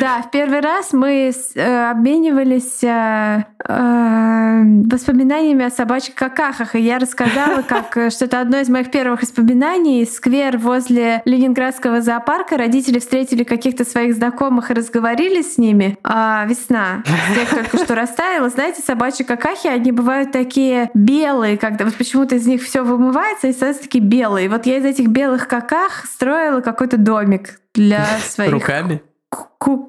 Да, 0.00 0.22
в 0.22 0.30
первый 0.30 0.60
раз 0.60 0.92
мы 0.92 1.30
э, 1.30 1.90
обменивались 1.90 2.82
э, 2.82 3.44
э, 3.64 4.62
воспоминаниями 4.90 5.66
о 5.66 5.70
собачьих 5.70 6.14
какахах, 6.14 6.74
и 6.74 6.80
я 6.80 6.98
рассказала, 6.98 7.62
как 7.62 8.10
что 8.10 8.24
это 8.24 8.40
одно 8.40 8.58
из 8.58 8.68
моих 8.68 8.90
первых 8.90 9.22
воспоминаний. 9.22 10.06
Сквер 10.06 10.56
возле 10.56 11.22
Ленинградского 11.24 12.00
зоопарка. 12.00 12.56
Родители 12.56 12.98
встретили 12.98 13.44
каких-то 13.44 13.84
своих 13.84 14.14
знакомых 14.14 14.70
и 14.70 14.74
разговорили 14.74 15.42
с 15.42 15.58
ними. 15.58 15.98
А 16.02 16.46
весна. 16.46 17.02
Снег 17.32 17.48
только 17.50 17.84
что 17.84 17.94
растаял. 17.94 18.48
Знаете, 18.48 18.82
собачьи 18.82 19.24
какахи, 19.24 19.66
они 19.66 19.92
бывают 19.92 20.32
такие 20.32 20.90
белые, 20.94 21.58
когда 21.58 21.84
вот 21.84 21.94
почему-то 21.94 22.36
из 22.36 22.46
них 22.46 22.62
все 22.62 22.82
вымывается 22.82 23.48
и 23.48 23.52
становятся 23.52 23.82
такие 23.82 24.02
белые. 24.02 24.48
Вот 24.48 24.66
я 24.66 24.78
из 24.78 24.84
этих 24.84 25.08
белых 25.08 25.46
каках 25.46 26.06
строила 26.06 26.60
какой-то 26.60 26.96
домик 26.96 27.60
для 27.74 28.06
своих... 28.26 28.52
Руками? 28.52 29.02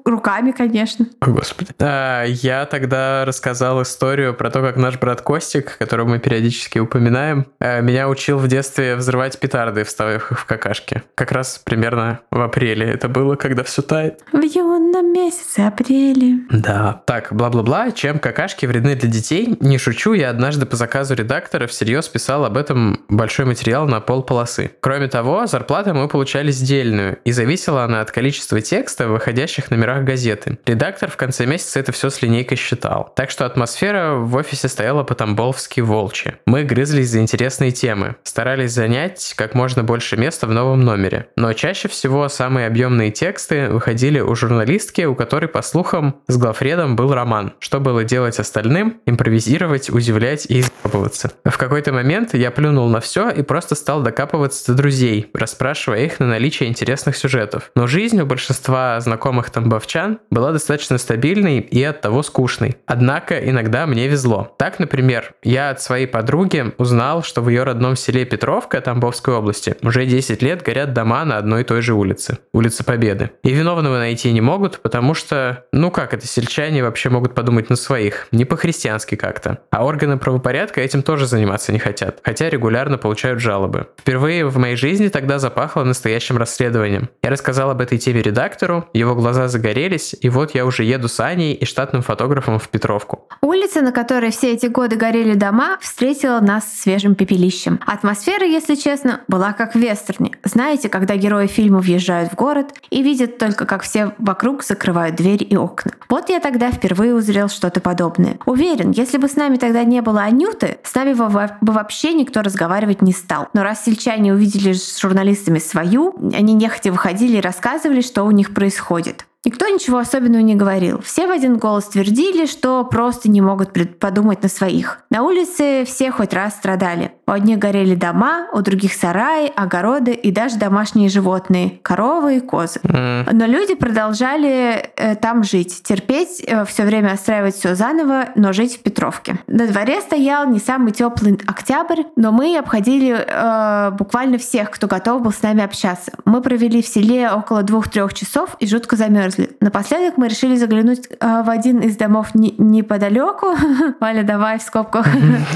Руками, 0.04 0.50
конечно. 0.50 1.06
О, 1.20 1.30
Господи. 1.30 1.70
А, 1.78 2.24
я 2.24 2.66
тогда 2.66 3.24
рассказал 3.24 3.82
историю 3.82 4.34
про 4.34 4.50
то, 4.50 4.60
как 4.60 4.76
наш 4.76 4.98
брат 4.98 5.22
Костик, 5.22 5.78
которого 5.78 6.08
мы 6.08 6.18
периодически 6.18 6.78
упоминаем, 6.78 7.46
а, 7.60 7.80
меня 7.80 8.08
учил 8.08 8.38
в 8.38 8.48
детстве 8.48 8.96
взрывать 8.96 9.38
петарды, 9.38 9.84
вставив 9.84 10.32
их 10.32 10.40
в 10.40 10.44
какашки. 10.44 11.02
Как 11.14 11.32
раз 11.32 11.60
примерно 11.64 12.20
в 12.30 12.40
апреле 12.40 12.86
это 12.86 13.08
было, 13.08 13.36
когда 13.36 13.62
все 13.62 13.82
тает. 13.82 14.20
В 14.32 14.42
юном 14.42 15.12
месяце 15.12 15.60
апреле. 15.60 16.40
Да. 16.50 17.02
Так, 17.06 17.28
бла-бла-бла. 17.32 17.92
Чем 17.92 18.18
какашки 18.18 18.66
вредны 18.66 18.94
для 18.96 19.08
детей? 19.08 19.56
Не 19.60 19.78
шучу, 19.78 20.12
я 20.12 20.30
однажды 20.30 20.66
по 20.66 20.76
заказу 20.76 21.14
редактора 21.14 21.66
всерьез 21.66 22.08
писал 22.08 22.44
об 22.44 22.56
этом 22.56 23.00
большой 23.08 23.46
материал 23.46 23.86
на 23.86 24.00
пол 24.00 24.22
полосы. 24.22 24.72
Кроме 24.80 25.08
того, 25.08 25.46
зарплата 25.46 25.94
мы 25.94 26.08
получали 26.08 26.50
сдельную, 26.50 27.18
и 27.24 27.32
зависела 27.32 27.84
она 27.84 28.00
от 28.00 28.10
количества 28.10 28.60
текста, 28.60 29.08
выходящих 29.08 29.59
следующих 29.60 29.70
номерах 29.70 30.04
газеты. 30.04 30.58
Редактор 30.66 31.10
в 31.10 31.16
конце 31.16 31.46
месяца 31.46 31.80
это 31.80 31.92
все 31.92 32.10
с 32.10 32.22
линейкой 32.22 32.56
считал. 32.56 33.12
Так 33.16 33.30
что 33.30 33.46
атмосфера 33.46 34.14
в 34.14 34.34
офисе 34.34 34.68
стояла 34.68 35.02
по-тамбовски 35.02 35.80
волчья. 35.80 36.38
Мы 36.46 36.64
грызлись 36.64 37.10
за 37.10 37.20
интересные 37.20 37.70
темы, 37.70 38.16
старались 38.22 38.72
занять 38.72 39.34
как 39.36 39.54
можно 39.54 39.82
больше 39.82 40.16
места 40.16 40.46
в 40.46 40.52
новом 40.52 40.80
номере. 40.80 41.26
Но 41.36 41.52
чаще 41.52 41.88
всего 41.88 42.28
самые 42.28 42.66
объемные 42.66 43.10
тексты 43.10 43.68
выходили 43.68 44.20
у 44.20 44.34
журналистки, 44.34 45.02
у 45.02 45.14
которой, 45.14 45.46
по 45.46 45.62
слухам, 45.62 46.16
с 46.28 46.36
главредом 46.36 46.96
был 46.96 47.12
роман. 47.12 47.52
Что 47.58 47.80
было 47.80 48.04
делать 48.04 48.38
остальным? 48.38 49.00
Импровизировать, 49.06 49.90
удивлять 49.90 50.46
и 50.48 50.60
изъебываться. 50.60 51.32
В 51.44 51.58
какой-то 51.58 51.92
момент 51.92 52.34
я 52.34 52.50
плюнул 52.50 52.88
на 52.88 53.00
все 53.00 53.30
и 53.30 53.42
просто 53.42 53.74
стал 53.74 54.02
докапываться 54.02 54.72
до 54.72 54.78
друзей, 54.78 55.30
расспрашивая 55.34 56.00
их 56.00 56.20
на 56.20 56.26
наличие 56.26 56.68
интересных 56.68 57.16
сюжетов. 57.16 57.70
Но 57.74 57.86
жизнь 57.86 58.20
у 58.20 58.26
большинства 58.26 59.00
знакомых 59.00 59.49
тамбовчан 59.50 60.18
была 60.30 60.52
достаточно 60.52 60.98
стабильной 60.98 61.58
и 61.58 61.82
от 61.82 62.00
того 62.00 62.22
скучной. 62.22 62.76
Однако 62.86 63.38
иногда 63.38 63.86
мне 63.86 64.08
везло. 64.08 64.54
Так, 64.58 64.78
например, 64.78 65.34
я 65.42 65.70
от 65.70 65.80
своей 65.80 66.06
подруги 66.06 66.72
узнал, 66.78 67.22
что 67.22 67.42
в 67.42 67.48
ее 67.48 67.64
родном 67.64 67.96
селе 67.96 68.24
Петровка 68.24 68.80
Тамбовской 68.80 69.34
области 69.34 69.76
уже 69.82 70.06
10 70.06 70.42
лет 70.42 70.62
горят 70.62 70.92
дома 70.92 71.24
на 71.24 71.36
одной 71.38 71.62
и 71.62 71.64
той 71.64 71.82
же 71.82 71.94
улице. 71.94 72.38
Улица 72.52 72.84
Победы. 72.84 73.30
И 73.42 73.50
виновного 73.52 73.98
найти 73.98 74.32
не 74.32 74.40
могут, 74.40 74.80
потому 74.80 75.14
что, 75.14 75.64
ну 75.72 75.90
как 75.90 76.14
это, 76.14 76.26
сельчане 76.26 76.82
вообще 76.82 77.08
могут 77.08 77.34
подумать 77.34 77.70
на 77.70 77.76
своих? 77.76 78.28
Не 78.32 78.44
по-христиански 78.44 79.14
как-то. 79.14 79.58
А 79.70 79.84
органы 79.84 80.18
правопорядка 80.18 80.80
этим 80.80 81.02
тоже 81.02 81.26
заниматься 81.26 81.72
не 81.72 81.78
хотят, 81.78 82.20
хотя 82.22 82.48
регулярно 82.48 82.98
получают 82.98 83.40
жалобы. 83.40 83.88
Впервые 83.98 84.46
в 84.46 84.58
моей 84.58 84.76
жизни 84.76 85.08
тогда 85.08 85.38
запахло 85.38 85.84
настоящим 85.84 86.36
расследованием. 86.36 87.10
Я 87.22 87.30
рассказал 87.30 87.70
об 87.70 87.80
этой 87.80 87.98
теме 87.98 88.22
редактору, 88.22 88.88
его 88.92 89.14
глаза 89.14 89.39
глаза 89.40 89.48
загорелись, 89.48 90.14
и 90.20 90.28
вот 90.28 90.54
я 90.54 90.66
уже 90.66 90.84
еду 90.84 91.08
с 91.08 91.20
Аней 91.20 91.54
и 91.54 91.64
штатным 91.64 92.02
фотографом 92.02 92.58
в 92.58 92.68
Петровку. 92.68 93.26
Улица, 93.40 93.80
на 93.80 93.92
которой 93.92 94.30
все 94.30 94.52
эти 94.52 94.66
годы 94.66 94.96
горели 94.96 95.34
дома, 95.34 95.78
встретила 95.80 96.40
нас 96.40 96.64
свежим 96.72 97.14
пепелищем. 97.14 97.80
Атмосфера, 97.86 98.44
если 98.44 98.74
честно, 98.74 99.20
была 99.28 99.52
как 99.52 99.74
в 99.74 99.78
вестерне. 99.78 100.32
Знаете, 100.44 100.88
когда 100.88 101.16
герои 101.16 101.46
фильма 101.46 101.80
въезжают 101.80 102.32
в 102.32 102.34
город 102.34 102.74
и 102.90 103.02
видят 103.02 103.38
только, 103.38 103.64
как 103.64 103.82
все 103.82 104.12
вокруг 104.18 104.62
закрывают 104.62 105.16
дверь 105.16 105.46
и 105.48 105.56
окна. 105.56 105.92
Вот 106.08 106.28
я 106.28 106.40
тогда 106.40 106.70
впервые 106.70 107.14
узрел 107.14 107.48
что-то 107.48 107.80
подобное. 107.80 108.38
Уверен, 108.46 108.90
если 108.90 109.18
бы 109.18 109.28
с 109.28 109.36
нами 109.36 109.56
тогда 109.56 109.84
не 109.84 110.02
было 110.02 110.22
Анюты, 110.22 110.78
с 110.82 110.94
нами 110.94 111.14
бы, 111.14 111.50
вообще 111.60 112.12
никто 112.12 112.42
разговаривать 112.42 113.02
не 113.02 113.12
стал. 113.12 113.48
Но 113.54 113.62
раз 113.62 113.84
сельчане 113.84 114.34
увидели 114.34 114.72
с 114.72 115.00
журналистами 115.00 115.58
свою, 115.58 116.14
они 116.34 116.54
нехотя 116.54 116.92
выходили 116.92 117.38
и 117.38 117.40
рассказывали, 117.40 118.00
что 118.00 118.24
у 118.24 118.30
них 118.30 118.52
происходит. 118.54 119.24
Никто 119.42 119.66
ничего 119.68 119.96
особенного 119.96 120.42
не 120.42 120.54
говорил. 120.54 121.00
Все 121.00 121.26
в 121.26 121.30
один 121.30 121.56
голос 121.56 121.86
твердили, 121.86 122.44
что 122.44 122.84
просто 122.84 123.30
не 123.30 123.40
могут 123.40 123.70
подумать 123.98 124.42
на 124.42 124.50
своих. 124.50 125.00
На 125.08 125.22
улице 125.22 125.84
все 125.86 126.10
хоть 126.10 126.34
раз 126.34 126.56
страдали. 126.56 127.12
У 127.26 127.30
одних 127.30 127.58
горели 127.58 127.94
дома, 127.94 128.48
у 128.52 128.60
других 128.60 128.92
сараи, 128.92 129.50
огороды 129.56 130.12
и 130.12 130.30
даже 130.30 130.56
домашние 130.56 131.08
животные— 131.08 131.78
коровы 131.82 132.36
и 132.36 132.40
козы. 132.40 132.80
Но 132.82 133.46
люди 133.46 133.74
продолжали 133.74 134.90
э, 134.96 135.14
там 135.14 135.42
жить, 135.42 135.84
терпеть, 135.84 136.44
э, 136.46 136.66
все 136.66 136.84
время 136.84 137.12
отстраивать 137.12 137.54
все 137.54 137.74
заново, 137.74 138.26
но 138.34 138.52
жить 138.52 138.76
в 138.76 138.82
Петровке. 138.82 139.38
На 139.46 139.66
дворе 139.66 140.02
стоял 140.02 140.46
не 140.50 140.58
самый 140.58 140.92
теплый 140.92 141.40
октябрь, 141.46 142.02
но 142.14 142.30
мы 142.30 142.58
обходили 142.58 143.16
э, 143.16 143.90
буквально 143.92 144.36
всех, 144.36 144.70
кто 144.70 144.86
готов 144.86 145.22
был 145.22 145.32
с 145.32 145.40
нами 145.40 145.62
общаться. 145.62 146.12
Мы 146.26 146.42
провели 146.42 146.82
в 146.82 146.86
селе 146.86 147.30
около 147.30 147.62
двух-трех 147.62 148.12
часов 148.12 148.56
и 148.58 148.66
жутко 148.66 148.96
замерзли. 148.96 149.29
Напоследок 149.60 150.16
мы 150.16 150.28
решили 150.28 150.56
заглянуть 150.56 151.08
э, 151.08 151.42
в 151.42 151.50
один 151.50 151.80
из 151.80 151.96
домов 151.96 152.34
не, 152.34 152.54
неподалеку. 152.58 153.54
Валя, 154.00 154.22
давай 154.22 154.58
в 154.58 154.62
скобках. 154.62 155.06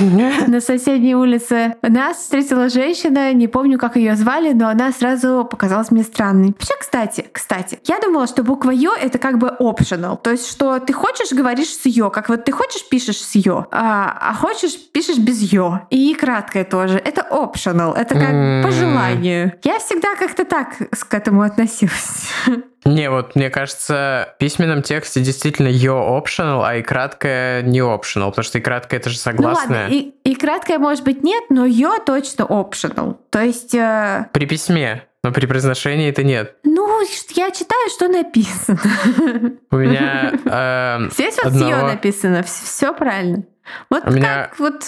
На 0.46 0.60
соседней 0.60 1.14
улице 1.14 1.76
нас 1.82 2.18
встретила 2.18 2.68
женщина, 2.68 3.32
не 3.32 3.48
помню, 3.48 3.78
как 3.78 3.96
ее 3.96 4.16
звали, 4.16 4.52
но 4.52 4.68
она 4.68 4.92
сразу 4.92 5.46
показалась 5.50 5.90
мне 5.90 6.02
странной. 6.02 6.48
Вообще, 6.48 6.74
кстати, 6.78 7.26
кстати, 7.32 7.78
я 7.84 7.98
думала, 8.00 8.26
что 8.26 8.42
буква 8.42 8.70
Ё— 8.70 8.92
это 9.00 9.18
как 9.18 9.38
бы 9.38 9.54
optional, 9.58 10.18
то 10.20 10.30
есть, 10.30 10.50
что 10.50 10.78
ты 10.78 10.92
хочешь, 10.92 11.32
говоришь 11.32 11.68
с 11.68 11.86
Ё, 11.86 12.10
как 12.10 12.28
вот 12.28 12.44
ты 12.44 12.52
хочешь, 12.52 12.88
пишешь 12.88 13.18
с 13.18 13.34
Ё, 13.34 13.66
а, 13.70 14.16
а 14.20 14.34
хочешь, 14.34 14.76
пишешь 14.92 15.18
без 15.18 15.40
Ё. 15.40 15.80
И 15.90 16.14
краткое 16.14 16.64
тоже. 16.64 16.98
Это 16.98 17.26
optional, 17.30 17.94
это 17.94 18.14
как 18.14 18.64
по 18.64 18.70
желанию. 18.70 19.52
Я 19.62 19.78
всегда 19.78 20.14
как-то 20.16 20.44
так 20.44 20.76
к 20.76 21.14
этому 21.14 21.42
относилась. 21.42 22.28
Не, 22.84 23.08
вот 23.10 23.34
мне 23.34 23.48
кажется, 23.50 24.34
в 24.34 24.38
письменном 24.38 24.82
тексте 24.82 25.20
действительно 25.20 25.68
your 25.68 26.20
optional, 26.20 26.62
а 26.64 26.76
и 26.76 26.82
краткое 26.82 27.62
не 27.62 27.80
optional, 27.80 28.30
потому 28.30 28.44
что 28.44 28.58
и 28.58 28.60
краткое 28.60 28.98
это 28.98 29.10
же 29.10 29.18
согласное. 29.18 29.68
Ну 29.68 29.74
ладно, 29.74 29.94
и, 29.94 30.12
и 30.24 30.34
краткое 30.34 30.78
может 30.78 31.04
быть 31.04 31.22
нет, 31.22 31.44
но 31.48 31.66
your 31.66 32.04
точно 32.04 32.42
optional. 32.42 33.16
То 33.30 33.42
есть... 33.42 33.74
Э... 33.74 34.26
При 34.32 34.46
письме. 34.46 35.04
Но 35.22 35.32
при 35.32 35.46
произношении 35.46 36.10
это 36.10 36.22
нет. 36.22 36.56
Ну, 36.64 37.00
я 37.30 37.50
читаю, 37.50 37.88
что 37.88 38.08
написано. 38.08 38.78
У 39.70 39.76
меня... 39.76 40.32
Э, 40.44 41.08
Здесь 41.10 41.36
вот 41.42 41.52
одного... 41.52 41.88
написано, 41.88 42.42
все 42.42 42.92
правильно. 42.92 43.44
Вот 43.90 44.02
у 44.06 44.10
меня... 44.10 44.48
как 44.48 44.58
вот... 44.58 44.84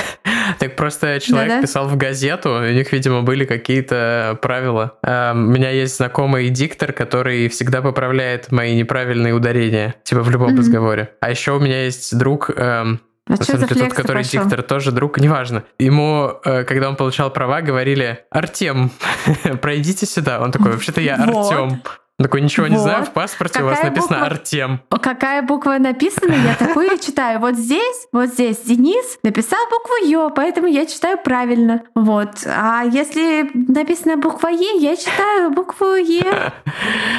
так 0.58 0.76
просто 0.76 1.20
человек 1.20 1.48
Да-да. 1.48 1.62
писал 1.62 1.88
в 1.88 1.96
газету, 1.96 2.54
у 2.54 2.72
них, 2.72 2.92
видимо, 2.92 3.22
были 3.22 3.44
какие-то 3.44 4.38
правила. 4.40 4.98
Эм, 5.02 5.48
у 5.48 5.50
меня 5.50 5.70
есть 5.70 5.96
знакомый 5.96 6.48
диктор, 6.50 6.92
который 6.92 7.48
всегда 7.48 7.82
поправляет 7.82 8.50
мои 8.52 8.76
неправильные 8.76 9.34
ударения, 9.34 9.94
типа 10.04 10.22
в 10.22 10.30
любом 10.30 10.54
mm-hmm. 10.54 10.58
разговоре. 10.58 11.10
А 11.20 11.30
еще 11.30 11.52
у 11.52 11.60
меня 11.60 11.84
есть 11.84 12.16
друг, 12.16 12.50
эм, 12.56 13.00
а 13.26 13.42
что 13.42 13.56
за 13.56 13.66
тот, 13.66 13.94
который 13.94 14.22
пошел? 14.22 14.42
диктор, 14.42 14.62
тоже 14.62 14.92
друг, 14.92 15.18
неважно. 15.18 15.64
Ему, 15.78 16.32
э, 16.44 16.64
когда 16.64 16.90
он 16.90 16.96
получал 16.96 17.32
права, 17.32 17.62
говорили, 17.62 18.24
Артем, 18.30 18.90
пройдите 19.62 20.04
сюда. 20.04 20.40
Он 20.40 20.52
такой, 20.52 20.72
вообще-то 20.72 21.00
я 21.00 21.16
Артем. 21.16 21.82
Такой, 22.16 22.42
ничего 22.42 22.68
не 22.68 22.78
знаю, 22.78 23.04
в 23.04 23.10
паспорте 23.10 23.54
какая 23.54 23.66
у 23.66 23.70
вас 23.70 23.82
написано 23.82 24.18
буква... 24.20 24.26
Артем. 24.26 24.80
Какая 24.88 25.42
буква 25.42 25.78
написана, 25.78 26.34
я 26.34 26.54
такую 26.54 26.96
читаю. 26.98 27.40
Вот 27.40 27.56
здесь, 27.56 28.06
вот 28.12 28.28
здесь 28.28 28.58
Денис 28.58 29.18
написал 29.24 29.58
букву 29.68 30.06
Ё, 30.06 30.30
поэтому 30.30 30.68
я 30.68 30.86
читаю 30.86 31.18
правильно. 31.18 31.82
Вот. 31.96 32.46
А 32.46 32.84
если 32.84 33.50
написана 33.52 34.16
буква 34.16 34.50
Е, 34.50 34.76
я 34.78 34.96
читаю 34.96 35.50
букву 35.50 35.96
Е. 35.96 36.22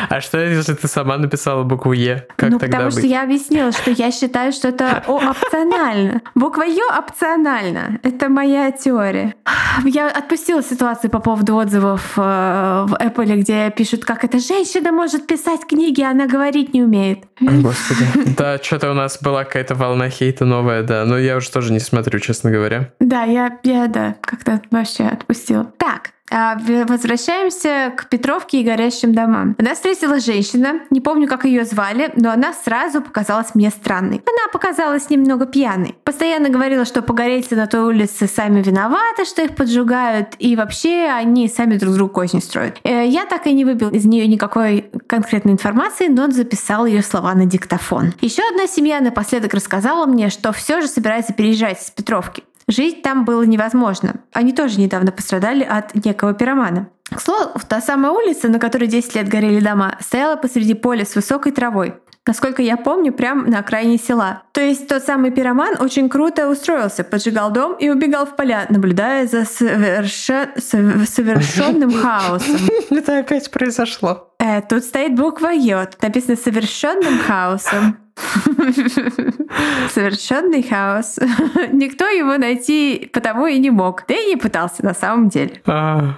А 0.10 0.22
что, 0.22 0.38
если 0.38 0.76
ты 0.76 0.88
сама 0.88 1.18
написала 1.18 1.64
букву 1.64 1.92
Е? 1.92 2.26
Как 2.38 2.52
ну, 2.52 2.60
потому 2.60 2.90
что 2.90 3.02
я 3.02 3.24
объяснила, 3.24 3.74
что 3.74 3.92
я 3.92 4.12
считаю, 4.12 4.54
что 4.54 4.70
это 4.70 5.04
опционально. 5.08 6.22
Буква 6.36 6.64
Ё 6.64 6.88
опционально. 6.98 8.00
Это 8.02 8.30
моя 8.30 8.72
теория. 8.72 9.36
Я 9.84 10.08
отпустила 10.08 10.64
ситуацию 10.64 11.12
по 11.12 11.20
поводу 11.20 11.58
отзывов 11.58 12.14
э, 12.16 12.86
в 12.88 12.94
Apple, 12.94 13.36
где 13.36 13.70
пишут, 13.72 14.06
как 14.06 14.24
это 14.24 14.40
женщина 14.40 14.85
Лида 14.86 14.96
может 14.96 15.26
писать 15.26 15.62
книги, 15.68 16.02
она 16.02 16.28
говорить 16.28 16.74
не 16.74 16.84
умеет. 16.84 17.26
Господи. 17.40 18.06
Да, 18.38 18.58
что-то 18.62 18.92
у 18.92 18.94
нас 18.94 19.18
была 19.22 19.44
какая-то 19.44 19.74
волна 19.74 20.10
хейта 20.10 20.46
новая, 20.46 20.84
да. 20.84 21.06
Но 21.06 21.18
я 21.18 21.38
уже 21.38 21.50
тоже 21.50 21.74
не 21.74 21.80
смотрю, 21.80 22.20
честно 22.20 22.52
говоря. 22.52 22.94
Да, 23.00 23.24
я, 23.24 23.60
я 23.64 23.88
да, 23.88 24.16
как-то 24.22 24.62
вообще 24.70 25.06
отпустила. 25.06 25.66
Так, 25.78 26.10
а, 26.10 26.15
возвращаемся 26.32 27.94
к 27.96 28.10
Петровке 28.10 28.62
и 28.62 28.64
горящим 28.64 29.14
домам. 29.14 29.56
Она 29.60 29.74
встретила 29.74 30.20
женщина, 30.20 30.82
не 30.90 31.02
помню, 31.02 31.28
как 31.28 31.46
ее 31.46 31.66
звали, 31.66 32.12
но 32.16 32.32
она 32.32 32.54
сразу 32.54 33.02
показалась 33.02 33.56
мне 33.56 33.70
странной. 33.70 34.22
Она 34.26 34.52
показалась 34.52 35.10
немного 35.10 35.46
пьяной. 35.46 35.96
Постоянно 36.04 36.50
говорила, 36.50 36.86
что 36.86 37.02
погорельцы 37.02 37.56
на 37.56 37.68
той 37.68 37.82
улице 37.82 38.28
сами 38.28 38.62
виноваты, 38.62 39.26
что 39.26 39.44
их 39.44 39.56
поджигают, 39.56 40.36
и 40.40 40.56
вообще 40.56 41.08
они 41.08 41.48
сами 41.48 41.78
друг 41.78 41.94
другу 41.94 42.14
козни 42.14 42.40
строят. 42.40 42.80
Э, 42.84 43.06
я 43.06 43.26
так 43.26 43.48
и 43.48 43.54
не 43.54 43.66
выбил 43.66 43.90
из 43.90 44.06
нее 44.06 44.28
никакой 44.28 44.90
конкретной 45.08 45.54
информации, 45.54 46.08
но 46.08 46.30
записал 46.30 46.86
ее 46.86 47.02
слова 47.02 47.34
на 47.34 47.46
диктофон. 47.46 48.14
Еще 48.22 48.42
одна 48.52 48.68
семья 48.68 49.00
напоследок 49.02 49.54
рассказала 49.54 50.06
мне, 50.06 50.30
что 50.30 50.52
все 50.52 50.82
же 50.82 50.88
собирается 50.88 51.34
переезжать 51.34 51.82
из 51.82 51.92
Петровки. 51.92 52.44
Жить 52.68 53.04
там 53.04 53.26
было 53.26 53.44
невозможно. 53.44 54.22
Они 54.34 54.52
тоже 54.52 54.80
недавно 54.80 55.12
пострадали 55.12 55.64
от 55.64 55.94
некого 56.04 56.34
пиромана. 56.34 56.90
К 57.10 57.22
слову, 57.22 57.52
та 57.68 57.82
самая 57.82 58.12
улица, 58.12 58.50
на 58.50 58.60
которой 58.60 58.88
10 58.88 59.16
лет 59.16 59.28
горели 59.28 59.60
дома, 59.60 59.96
стояла 60.00 60.36
посреди 60.36 60.74
поля 60.74 61.06
с 61.06 61.16
высокой 61.16 61.52
травой. 61.52 61.94
Насколько 62.28 62.64
я 62.64 62.76
помню, 62.76 63.14
прямо 63.14 63.48
на 63.48 63.60
окраине 63.60 63.98
села. 63.98 64.44
То 64.52 64.62
есть 64.62 64.88
тот 64.88 65.04
самый 65.04 65.30
пироман 65.30 65.76
очень 65.80 66.10
круто 66.10 66.50
устроился, 66.50 67.04
поджигал 67.04 67.52
дом 67.52 67.76
и 67.76 67.90
убегал 67.90 68.26
в 68.26 68.36
поля, 68.36 68.66
наблюдая 68.70 69.28
за 69.28 69.46
совершен... 69.46 70.48
совершенным 70.58 71.92
хаосом. 72.02 72.58
Это 72.90 73.20
опять 73.20 73.52
произошло. 73.52 74.32
Э, 74.40 74.62
тут 74.62 74.84
стоит 74.84 75.16
буква 75.16 75.54
Й, 75.54 75.88
написано 76.02 76.36
совершенным 76.36 77.20
хаосом. 77.20 77.98
Совершенный 79.94 80.64
хаос. 80.64 81.20
Никто 81.72 82.06
его 82.06 82.38
найти 82.38 83.10
потому 83.14 83.46
и 83.46 83.60
не 83.60 83.70
мог. 83.70 84.06
Да 84.08 84.16
и 84.16 84.30
не 84.30 84.36
пытался 84.36 84.84
на 84.86 84.94
самом 84.94 85.30
деле. 85.30 85.62
А, 85.66 86.18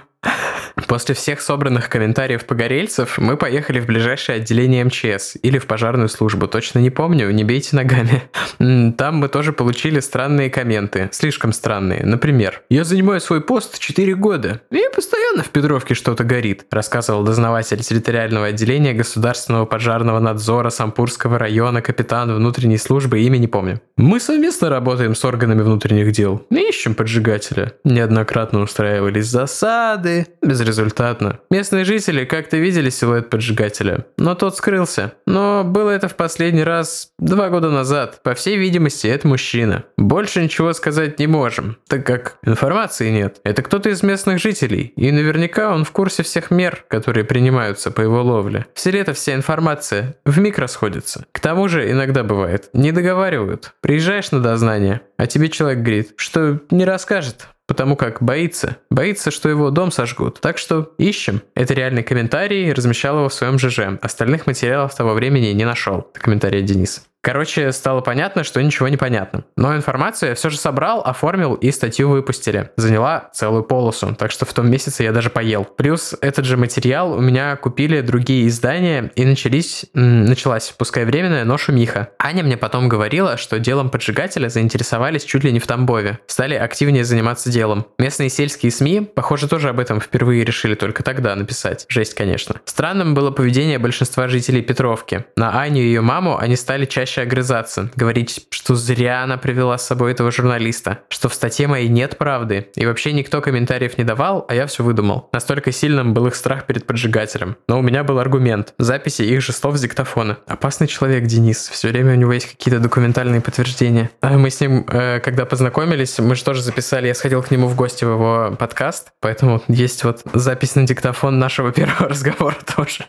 После 0.88 1.14
всех 1.14 1.42
собранных 1.42 1.90
комментариев 1.90 2.46
погорельцев 2.46 3.18
мы 3.18 3.36
поехали 3.36 3.78
в 3.78 3.84
ближайшее 3.84 4.36
отделение 4.36 4.84
МЧС 4.84 5.36
или 5.42 5.58
в 5.58 5.66
пожарную 5.66 6.08
службу, 6.08 6.48
точно 6.48 6.78
не 6.78 6.88
помню, 6.88 7.30
не 7.30 7.44
бейте 7.44 7.76
ногами. 7.76 8.22
Там 8.96 9.16
мы 9.16 9.28
тоже 9.28 9.52
получили 9.52 10.00
странные 10.00 10.48
комменты, 10.48 11.10
слишком 11.12 11.52
странные. 11.52 12.06
Например, 12.06 12.62
«Я 12.70 12.84
занимаю 12.84 13.20
свой 13.20 13.42
пост 13.42 13.78
4 13.78 14.14
года, 14.14 14.62
и 14.70 14.82
постоянно 14.94 15.42
в 15.42 15.50
Петровке 15.50 15.92
что-то 15.92 16.24
горит», 16.24 16.64
рассказывал 16.70 17.22
дознаватель 17.22 17.82
территориального 17.82 18.46
отделения 18.46 18.94
Государственного 18.94 19.66
пожарного 19.66 20.20
надзора 20.20 20.70
Сампурского 20.70 21.38
района 21.38 21.82
капитан 21.82 22.34
внутренней 22.34 22.78
службы, 22.78 23.20
имя 23.20 23.36
не 23.36 23.46
помню. 23.46 23.82
«Мы 23.98 24.20
совместно 24.20 24.70
работаем 24.70 25.14
с 25.14 25.22
органами 25.22 25.60
внутренних 25.60 26.12
дел 26.12 26.46
ищем 26.68 26.94
поджигателя. 26.94 27.72
Неоднократно 27.84 28.60
устраивались 28.60 29.26
засады, 29.26 30.26
без 30.42 30.60
безрезультатно. 30.78 31.40
Местные 31.50 31.84
жители 31.84 32.24
как-то 32.24 32.56
видели 32.56 32.90
силуэт 32.90 33.30
поджигателя, 33.30 34.06
но 34.16 34.34
тот 34.34 34.56
скрылся. 34.56 35.12
Но 35.26 35.64
было 35.64 35.90
это 35.90 36.08
в 36.08 36.14
последний 36.14 36.62
раз 36.62 37.10
два 37.18 37.48
года 37.48 37.70
назад. 37.70 38.20
По 38.22 38.34
всей 38.34 38.56
видимости, 38.56 39.06
это 39.06 39.26
мужчина. 39.26 39.84
Больше 39.96 40.42
ничего 40.42 40.72
сказать 40.72 41.18
не 41.18 41.26
можем, 41.26 41.76
так 41.88 42.06
как 42.06 42.38
информации 42.42 43.10
нет. 43.10 43.40
Это 43.44 43.62
кто-то 43.62 43.90
из 43.90 44.02
местных 44.02 44.40
жителей, 44.40 44.92
и 44.96 45.10
наверняка 45.10 45.74
он 45.74 45.84
в 45.84 45.90
курсе 45.90 46.22
всех 46.22 46.50
мер, 46.50 46.84
которые 46.88 47.24
принимаются 47.24 47.90
по 47.90 48.00
его 48.00 48.22
ловле. 48.22 48.66
В 48.74 48.80
селе-то 48.80 49.12
вся 49.12 49.34
информация 49.34 50.16
в 50.24 50.38
миг 50.38 50.58
расходится. 50.58 51.26
К 51.32 51.40
тому 51.40 51.68
же 51.68 51.90
иногда 51.90 52.22
бывает, 52.22 52.70
не 52.72 52.92
договаривают. 52.92 53.74
Приезжаешь 53.80 54.30
на 54.30 54.40
дознание, 54.40 55.00
а 55.16 55.26
тебе 55.26 55.48
человек 55.48 55.80
говорит, 55.80 56.12
что 56.16 56.60
не 56.70 56.84
расскажет, 56.84 57.48
потому 57.68 57.94
как 57.94 58.20
боится. 58.20 58.78
Боится, 58.90 59.30
что 59.30 59.48
его 59.48 59.70
дом 59.70 59.92
сожгут. 59.92 60.40
Так 60.40 60.58
что 60.58 60.94
ищем. 60.98 61.42
Это 61.54 61.74
реальный 61.74 62.02
комментарий, 62.02 62.72
размещал 62.72 63.18
его 63.18 63.28
в 63.28 63.34
своем 63.34 63.58
ЖЖ. 63.58 63.98
Остальных 64.00 64.46
материалов 64.48 64.96
того 64.96 65.12
времени 65.12 65.48
не 65.48 65.64
нашел. 65.64 66.08
Это 66.12 66.20
комментарий 66.20 66.62
Дениса. 66.62 67.02
Короче, 67.20 67.72
стало 67.72 68.00
понятно, 68.00 68.44
что 68.44 68.62
ничего 68.62 68.88
не 68.88 68.96
понятно. 68.96 69.44
Но 69.56 69.76
информацию 69.76 70.30
я 70.30 70.34
все 70.34 70.50
же 70.50 70.56
собрал, 70.56 71.00
оформил 71.00 71.54
и 71.54 71.70
статью 71.72 72.08
выпустили. 72.08 72.70
Заняла 72.76 73.30
целую 73.34 73.64
полосу, 73.64 74.14
так 74.14 74.30
что 74.30 74.46
в 74.46 74.52
том 74.52 74.70
месяце 74.70 75.02
я 75.02 75.12
даже 75.12 75.28
поел. 75.28 75.64
Плюс 75.64 76.14
этот 76.20 76.44
же 76.44 76.56
материал 76.56 77.12
у 77.12 77.20
меня 77.20 77.56
купили 77.56 78.00
другие 78.02 78.46
издания 78.46 79.10
и 79.16 79.24
начались, 79.24 79.86
началась, 79.94 80.72
пускай 80.78 81.04
временная, 81.04 81.44
но 81.44 81.58
шумиха. 81.58 82.10
Аня 82.18 82.44
мне 82.44 82.56
потом 82.56 82.88
говорила, 82.88 83.36
что 83.36 83.58
делом 83.58 83.90
поджигателя 83.90 84.48
заинтересовались 84.48 85.24
чуть 85.24 85.42
ли 85.42 85.50
не 85.52 85.58
в 85.58 85.66
Тамбове. 85.66 86.20
Стали 86.28 86.54
активнее 86.54 87.04
заниматься 87.04 87.50
делом. 87.50 87.86
Местные 87.98 88.28
сельские 88.28 88.70
СМИ, 88.70 89.00
похоже, 89.00 89.48
тоже 89.48 89.70
об 89.70 89.80
этом 89.80 90.00
впервые 90.00 90.44
решили 90.44 90.76
только 90.76 91.02
тогда 91.02 91.34
написать. 91.34 91.84
Жесть, 91.88 92.14
конечно. 92.14 92.60
Странным 92.64 93.14
было 93.14 93.32
поведение 93.32 93.78
большинства 93.78 94.28
жителей 94.28 94.62
Петровки. 94.62 95.24
На 95.36 95.60
Аню 95.60 95.82
и 95.82 95.86
ее 95.86 96.00
маму 96.00 96.38
они 96.38 96.54
стали 96.54 96.84
чаще 96.84 97.07
чаще 97.08 97.22
огрызаться, 97.22 97.90
говорить, 97.96 98.46
что 98.50 98.74
зря 98.74 99.22
она 99.22 99.38
привела 99.38 99.78
с 99.78 99.86
собой 99.86 100.12
этого 100.12 100.30
журналиста, 100.30 101.00
что 101.08 101.28
в 101.28 101.34
статье 101.34 101.66
моей 101.66 101.88
нет 101.88 102.18
правды, 102.18 102.68
и 102.74 102.84
вообще 102.84 103.12
никто 103.12 103.40
комментариев 103.40 103.96
не 103.96 104.04
давал, 104.04 104.44
а 104.48 104.54
я 104.54 104.66
все 104.66 104.84
выдумал. 104.84 105.30
Настолько 105.32 105.72
сильным 105.72 106.12
был 106.12 106.26
их 106.26 106.34
страх 106.34 106.66
перед 106.66 106.86
поджигателем. 106.86 107.56
Но 107.66 107.78
у 107.78 107.82
меня 107.82 108.04
был 108.04 108.18
аргумент. 108.18 108.74
Записи 108.78 109.22
их 109.22 109.40
же 109.40 109.52
слов 109.52 109.78
с 109.78 109.80
диктофона. 109.80 110.38
Опасный 110.46 110.86
человек, 110.86 111.24
Денис. 111.24 111.68
Все 111.68 111.88
время 111.88 112.12
у 112.12 112.16
него 112.16 112.32
есть 112.32 112.50
какие-то 112.50 112.80
документальные 112.80 113.40
подтверждения. 113.40 114.10
А 114.20 114.36
мы 114.36 114.50
с 114.50 114.60
ним, 114.60 114.84
э, 114.88 115.20
когда 115.20 115.46
познакомились, 115.46 116.18
мы 116.18 116.34
же 116.34 116.44
тоже 116.44 116.62
записали, 116.62 117.06
я 117.06 117.14
сходил 117.14 117.42
к 117.42 117.50
нему 117.50 117.68
в 117.68 117.74
гости 117.74 118.04
в 118.04 118.10
его 118.10 118.56
подкаст, 118.58 119.12
поэтому 119.20 119.62
есть 119.68 120.04
вот 120.04 120.20
запись 120.34 120.74
на 120.74 120.86
диктофон 120.86 121.38
нашего 121.38 121.72
первого 121.78 122.08
разговора 122.08 122.56
тоже. 122.76 123.06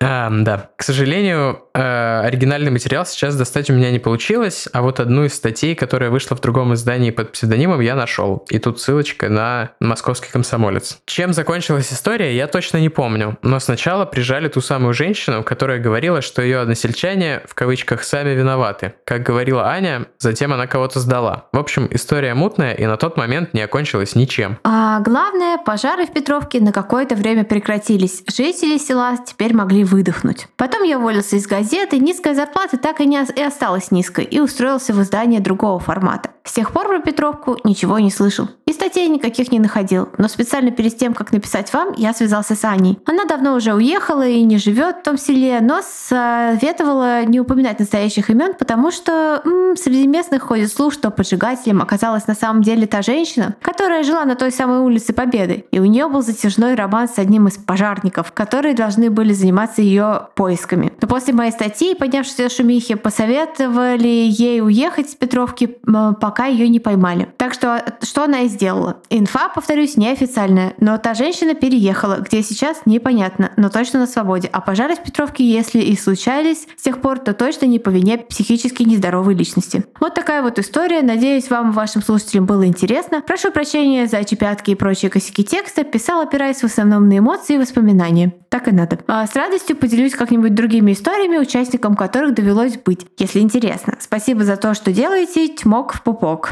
А, 0.00 0.30
да. 0.30 0.70
К 0.76 0.82
сожалению, 0.82 1.62
э, 1.74 2.20
оригинальный 2.24 2.70
материал 2.70 3.06
сейчас 3.06 3.23
сейчас 3.24 3.36
достать 3.36 3.70
у 3.70 3.72
меня 3.72 3.90
не 3.90 3.98
получилось, 3.98 4.68
а 4.74 4.82
вот 4.82 5.00
одну 5.00 5.24
из 5.24 5.32
статей, 5.32 5.74
которая 5.74 6.10
вышла 6.10 6.36
в 6.36 6.42
другом 6.42 6.74
издании 6.74 7.10
под 7.10 7.32
псевдонимом, 7.32 7.80
я 7.80 7.94
нашел. 7.94 8.44
И 8.50 8.58
тут 8.58 8.82
ссылочка 8.82 9.30
на 9.30 9.70
московский 9.80 10.30
комсомолец. 10.30 10.98
Чем 11.06 11.32
закончилась 11.32 11.90
история, 11.90 12.36
я 12.36 12.46
точно 12.48 12.76
не 12.76 12.90
помню. 12.90 13.38
Но 13.40 13.60
сначала 13.60 14.04
прижали 14.04 14.48
ту 14.48 14.60
самую 14.60 14.92
женщину, 14.92 15.42
которая 15.42 15.78
говорила, 15.78 16.20
что 16.20 16.42
ее 16.42 16.58
односельчане, 16.58 17.40
в 17.48 17.54
кавычках, 17.54 18.04
сами 18.04 18.34
виноваты. 18.34 18.92
Как 19.06 19.22
говорила 19.22 19.68
Аня, 19.68 20.04
затем 20.18 20.52
она 20.52 20.66
кого-то 20.66 21.00
сдала. 21.00 21.46
В 21.52 21.58
общем, 21.58 21.88
история 21.92 22.34
мутная 22.34 22.74
и 22.74 22.84
на 22.84 22.98
тот 22.98 23.16
момент 23.16 23.54
не 23.54 23.62
окончилась 23.62 24.14
ничем. 24.14 24.58
А 24.64 25.00
главное, 25.00 25.56
пожары 25.56 26.04
в 26.04 26.12
Петровке 26.12 26.60
на 26.60 26.72
какое-то 26.72 27.14
время 27.14 27.44
прекратились. 27.44 28.22
Жители 28.28 28.76
села 28.76 29.16
теперь 29.26 29.54
могли 29.54 29.82
выдохнуть. 29.82 30.46
Потом 30.56 30.82
я 30.82 30.98
уволился 30.98 31.36
из 31.36 31.46
газеты, 31.46 31.98
низкая 31.98 32.34
зарплата 32.34 32.76
так 32.76 33.00
и 33.00 33.06
не 33.06 33.13
и 33.22 33.40
осталась 33.42 33.90
низкой 33.90 34.24
и 34.24 34.40
устроился 34.40 34.92
в 34.92 35.00
издание 35.02 35.40
другого 35.40 35.78
формата. 35.78 36.30
С 36.44 36.52
тех 36.52 36.72
пор 36.72 36.88
про 36.88 37.00
Петровку 37.00 37.58
ничего 37.64 37.98
не 37.98 38.10
слышал. 38.10 38.48
Статей 38.74 39.08
никаких 39.08 39.50
не 39.50 39.58
находил. 39.58 40.08
Но 40.18 40.28
специально 40.28 40.70
перед 40.70 40.96
тем, 40.96 41.14
как 41.14 41.32
написать 41.32 41.72
вам, 41.72 41.94
я 41.96 42.12
связался 42.12 42.54
с 42.54 42.64
Аней. 42.64 42.98
Она 43.06 43.24
давно 43.24 43.54
уже 43.54 43.72
уехала 43.72 44.26
и 44.26 44.42
не 44.42 44.58
живет 44.58 44.98
в 44.98 45.02
том 45.02 45.16
селе, 45.16 45.60
но 45.60 45.80
советовала 45.82 47.24
не 47.24 47.40
упоминать 47.40 47.78
настоящих 47.78 48.30
имен, 48.30 48.54
потому 48.54 48.90
что 48.90 49.42
м, 49.44 49.76
среди 49.76 50.06
местных 50.06 50.42
ходит 50.42 50.72
слух, 50.72 50.92
что 50.92 51.10
поджигателем 51.10 51.80
оказалась 51.80 52.26
на 52.26 52.34
самом 52.34 52.62
деле 52.62 52.86
та 52.86 53.02
женщина, 53.02 53.54
которая 53.62 54.02
жила 54.02 54.24
на 54.24 54.34
той 54.34 54.50
самой 54.50 54.80
улице 54.80 55.12
Победы. 55.12 55.64
И 55.70 55.78
у 55.78 55.84
нее 55.84 56.08
был 56.08 56.22
затяжной 56.22 56.74
роман 56.74 57.08
с 57.08 57.18
одним 57.18 57.46
из 57.48 57.56
пожарников, 57.56 58.32
которые 58.32 58.74
должны 58.74 59.10
были 59.10 59.32
заниматься 59.32 59.82
ее 59.82 60.28
поисками. 60.34 60.92
Но 61.00 61.08
после 61.08 61.32
моей 61.32 61.52
статьи, 61.52 61.94
поднявшейся 61.94 62.48
шумихи, 62.48 62.94
посоветовали 62.94 64.08
ей 64.28 64.60
уехать 64.60 65.10
с 65.10 65.14
Петровки, 65.14 65.78
пока 66.20 66.46
ее 66.46 66.68
не 66.68 66.80
поймали. 66.80 67.28
Так 67.36 67.54
что, 67.54 67.82
что 68.02 68.24
она 68.24 68.40
и 68.40 68.48
сделала. 68.48 68.63
Инфа, 69.10 69.48
повторюсь, 69.48 69.96
неофициальная, 69.96 70.74
но 70.78 70.98
та 70.98 71.14
женщина 71.14 71.54
переехала, 71.54 72.18
где 72.20 72.42
сейчас 72.42 72.82
непонятно, 72.86 73.52
но 73.56 73.68
точно 73.68 74.00
на 74.00 74.06
свободе. 74.06 74.48
А 74.52 74.60
пожары 74.60 74.94
в 74.94 75.02
Петровке, 75.02 75.44
если 75.44 75.80
и 75.80 75.96
случались 75.96 76.66
с 76.76 76.82
тех 76.82 77.00
пор, 77.00 77.18
то 77.18 77.34
точно 77.34 77.66
не 77.66 77.78
по 77.78 77.90
вине 77.90 78.18
психически 78.18 78.82
нездоровой 78.82 79.34
личности. 79.34 79.84
Вот 80.00 80.14
такая 80.14 80.42
вот 80.42 80.58
история. 80.58 81.02
Надеюсь, 81.02 81.50
вам, 81.50 81.72
вашим 81.72 82.02
слушателям, 82.02 82.46
было 82.46 82.66
интересно. 82.66 83.20
Прошу 83.20 83.50
прощения 83.50 84.06
за 84.06 84.24
чепятки 84.24 84.70
и 84.72 84.74
прочие 84.74 85.10
косяки 85.10 85.44
текста. 85.44 85.84
Писал, 85.84 86.20
опираясь 86.20 86.60
в 86.60 86.64
основном 86.64 87.08
на 87.08 87.18
эмоции 87.18 87.54
и 87.54 87.58
воспоминания. 87.58 88.34
Так 88.48 88.68
и 88.68 88.72
надо. 88.72 88.98
А 89.06 89.26
с 89.26 89.34
радостью 89.34 89.76
поделюсь 89.76 90.14
как-нибудь 90.14 90.54
другими 90.54 90.92
историями, 90.92 91.38
участникам 91.38 91.96
которых 91.96 92.34
довелось 92.34 92.76
быть, 92.76 93.06
если 93.18 93.40
интересно. 93.40 93.96
Спасибо 94.00 94.44
за 94.44 94.56
то, 94.56 94.74
что 94.74 94.92
делаете. 94.92 95.48
Тьмок 95.48 95.92
в 95.94 96.02
пупок. 96.02 96.50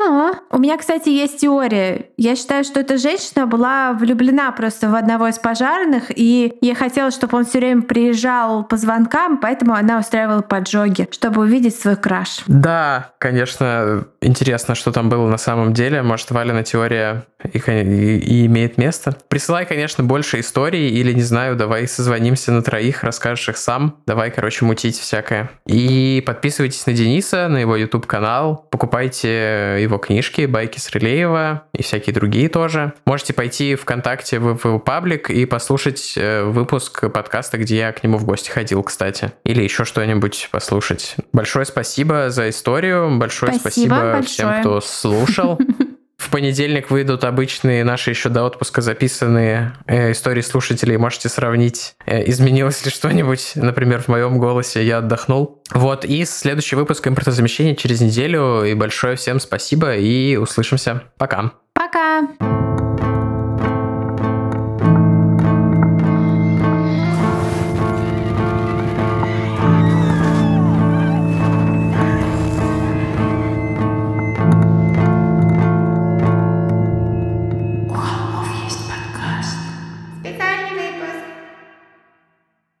А, 0.00 0.32
у 0.50 0.58
меня, 0.58 0.76
кстати, 0.76 1.08
есть 1.08 1.40
теория. 1.40 2.06
Я 2.16 2.36
считаю, 2.36 2.64
что 2.64 2.80
эта 2.80 2.98
женщина 2.98 3.46
была 3.46 3.92
влюблена 3.92 4.50
просто 4.52 4.88
в 4.88 4.94
одного 4.94 5.28
из 5.28 5.38
пожарных, 5.38 6.16
и 6.16 6.56
ей 6.60 6.74
хотелось, 6.74 7.14
чтобы 7.14 7.38
он 7.38 7.44
все 7.44 7.58
время 7.58 7.82
приезжал 7.82 8.64
по 8.64 8.76
звонкам, 8.76 9.38
поэтому 9.38 9.74
она 9.74 9.98
устраивала 9.98 10.42
поджоги, 10.42 11.08
чтобы 11.10 11.42
увидеть 11.42 11.78
свой 11.78 11.96
краш. 11.96 12.42
Да, 12.46 13.12
конечно, 13.18 14.06
интересно, 14.20 14.74
что 14.74 14.92
там 14.92 15.08
было 15.08 15.28
на 15.28 15.38
самом 15.38 15.72
деле. 15.72 16.02
Может, 16.02 16.30
Валина 16.30 16.64
теория 16.64 17.24
и, 17.52 17.58
и, 17.58 18.18
и 18.18 18.46
имеет 18.46 18.78
место. 18.78 19.16
Присылай, 19.28 19.66
конечно, 19.66 20.02
больше 20.02 20.40
историй, 20.40 20.88
или, 20.88 21.12
не 21.12 21.22
знаю, 21.22 21.56
давай 21.56 21.86
созвонимся 21.86 22.52
на 22.52 22.62
троих, 22.62 23.04
расскажешь 23.04 23.48
их 23.48 23.56
сам. 23.56 24.02
Давай, 24.06 24.30
короче, 24.30 24.64
мутить 24.64 24.98
всякое. 24.98 25.50
И 25.66 26.22
подписывайтесь 26.26 26.86
на 26.86 26.92
Дениса, 26.92 27.48
на 27.48 27.58
его 27.58 27.76
YouTube-канал, 27.76 28.66
покупайте 28.70 29.83
его 29.84 29.98
книжки, 29.98 30.46
байки 30.46 30.78
с 30.78 30.90
Релеева 30.90 31.64
и 31.72 31.82
всякие 31.82 32.14
другие 32.14 32.48
тоже. 32.48 32.92
Можете 33.06 33.32
пойти 33.32 33.74
ВКонтакте 33.74 34.38
в 34.38 34.64
его 34.64 34.78
паблик 34.78 35.30
и 35.30 35.46
послушать 35.46 36.14
э, 36.16 36.44
выпуск 36.44 37.10
подкаста, 37.12 37.58
где 37.58 37.78
я 37.78 37.92
к 37.92 38.02
нему 38.02 38.18
в 38.18 38.24
гости 38.24 38.50
ходил, 38.50 38.82
кстати. 38.82 39.32
Или 39.44 39.62
еще 39.62 39.84
что-нибудь 39.84 40.48
послушать. 40.50 41.16
Большое 41.32 41.64
спасибо 41.64 42.30
за 42.30 42.50
историю, 42.50 43.16
большое 43.18 43.52
спасибо, 43.52 43.94
спасибо 43.94 44.12
большое. 44.12 44.22
всем, 44.22 44.60
кто 44.60 44.80
слушал. 44.80 45.58
Понедельник 46.34 46.90
выйдут 46.90 47.22
обычные 47.22 47.84
наши 47.84 48.10
еще 48.10 48.28
до 48.28 48.42
отпуска 48.42 48.80
записанные 48.80 49.72
э, 49.86 50.10
истории 50.10 50.40
слушателей. 50.40 50.96
Можете 50.96 51.28
сравнить, 51.28 51.94
э, 52.06 52.28
изменилось 52.28 52.84
ли 52.84 52.90
что-нибудь, 52.90 53.52
например, 53.54 54.02
в 54.02 54.08
моем 54.08 54.40
голосе. 54.40 54.84
Я 54.84 54.98
отдохнул. 54.98 55.62
Вот, 55.70 56.04
и 56.04 56.24
следующий 56.24 56.74
выпуск 56.74 57.06
импортозамещения 57.06 57.76
через 57.76 58.00
неделю. 58.00 58.64
И 58.64 58.74
большое 58.74 59.14
всем 59.14 59.38
спасибо, 59.38 59.94
и 59.94 60.34
услышимся. 60.34 61.04
Пока. 61.18 61.52
Пока. 61.72 62.26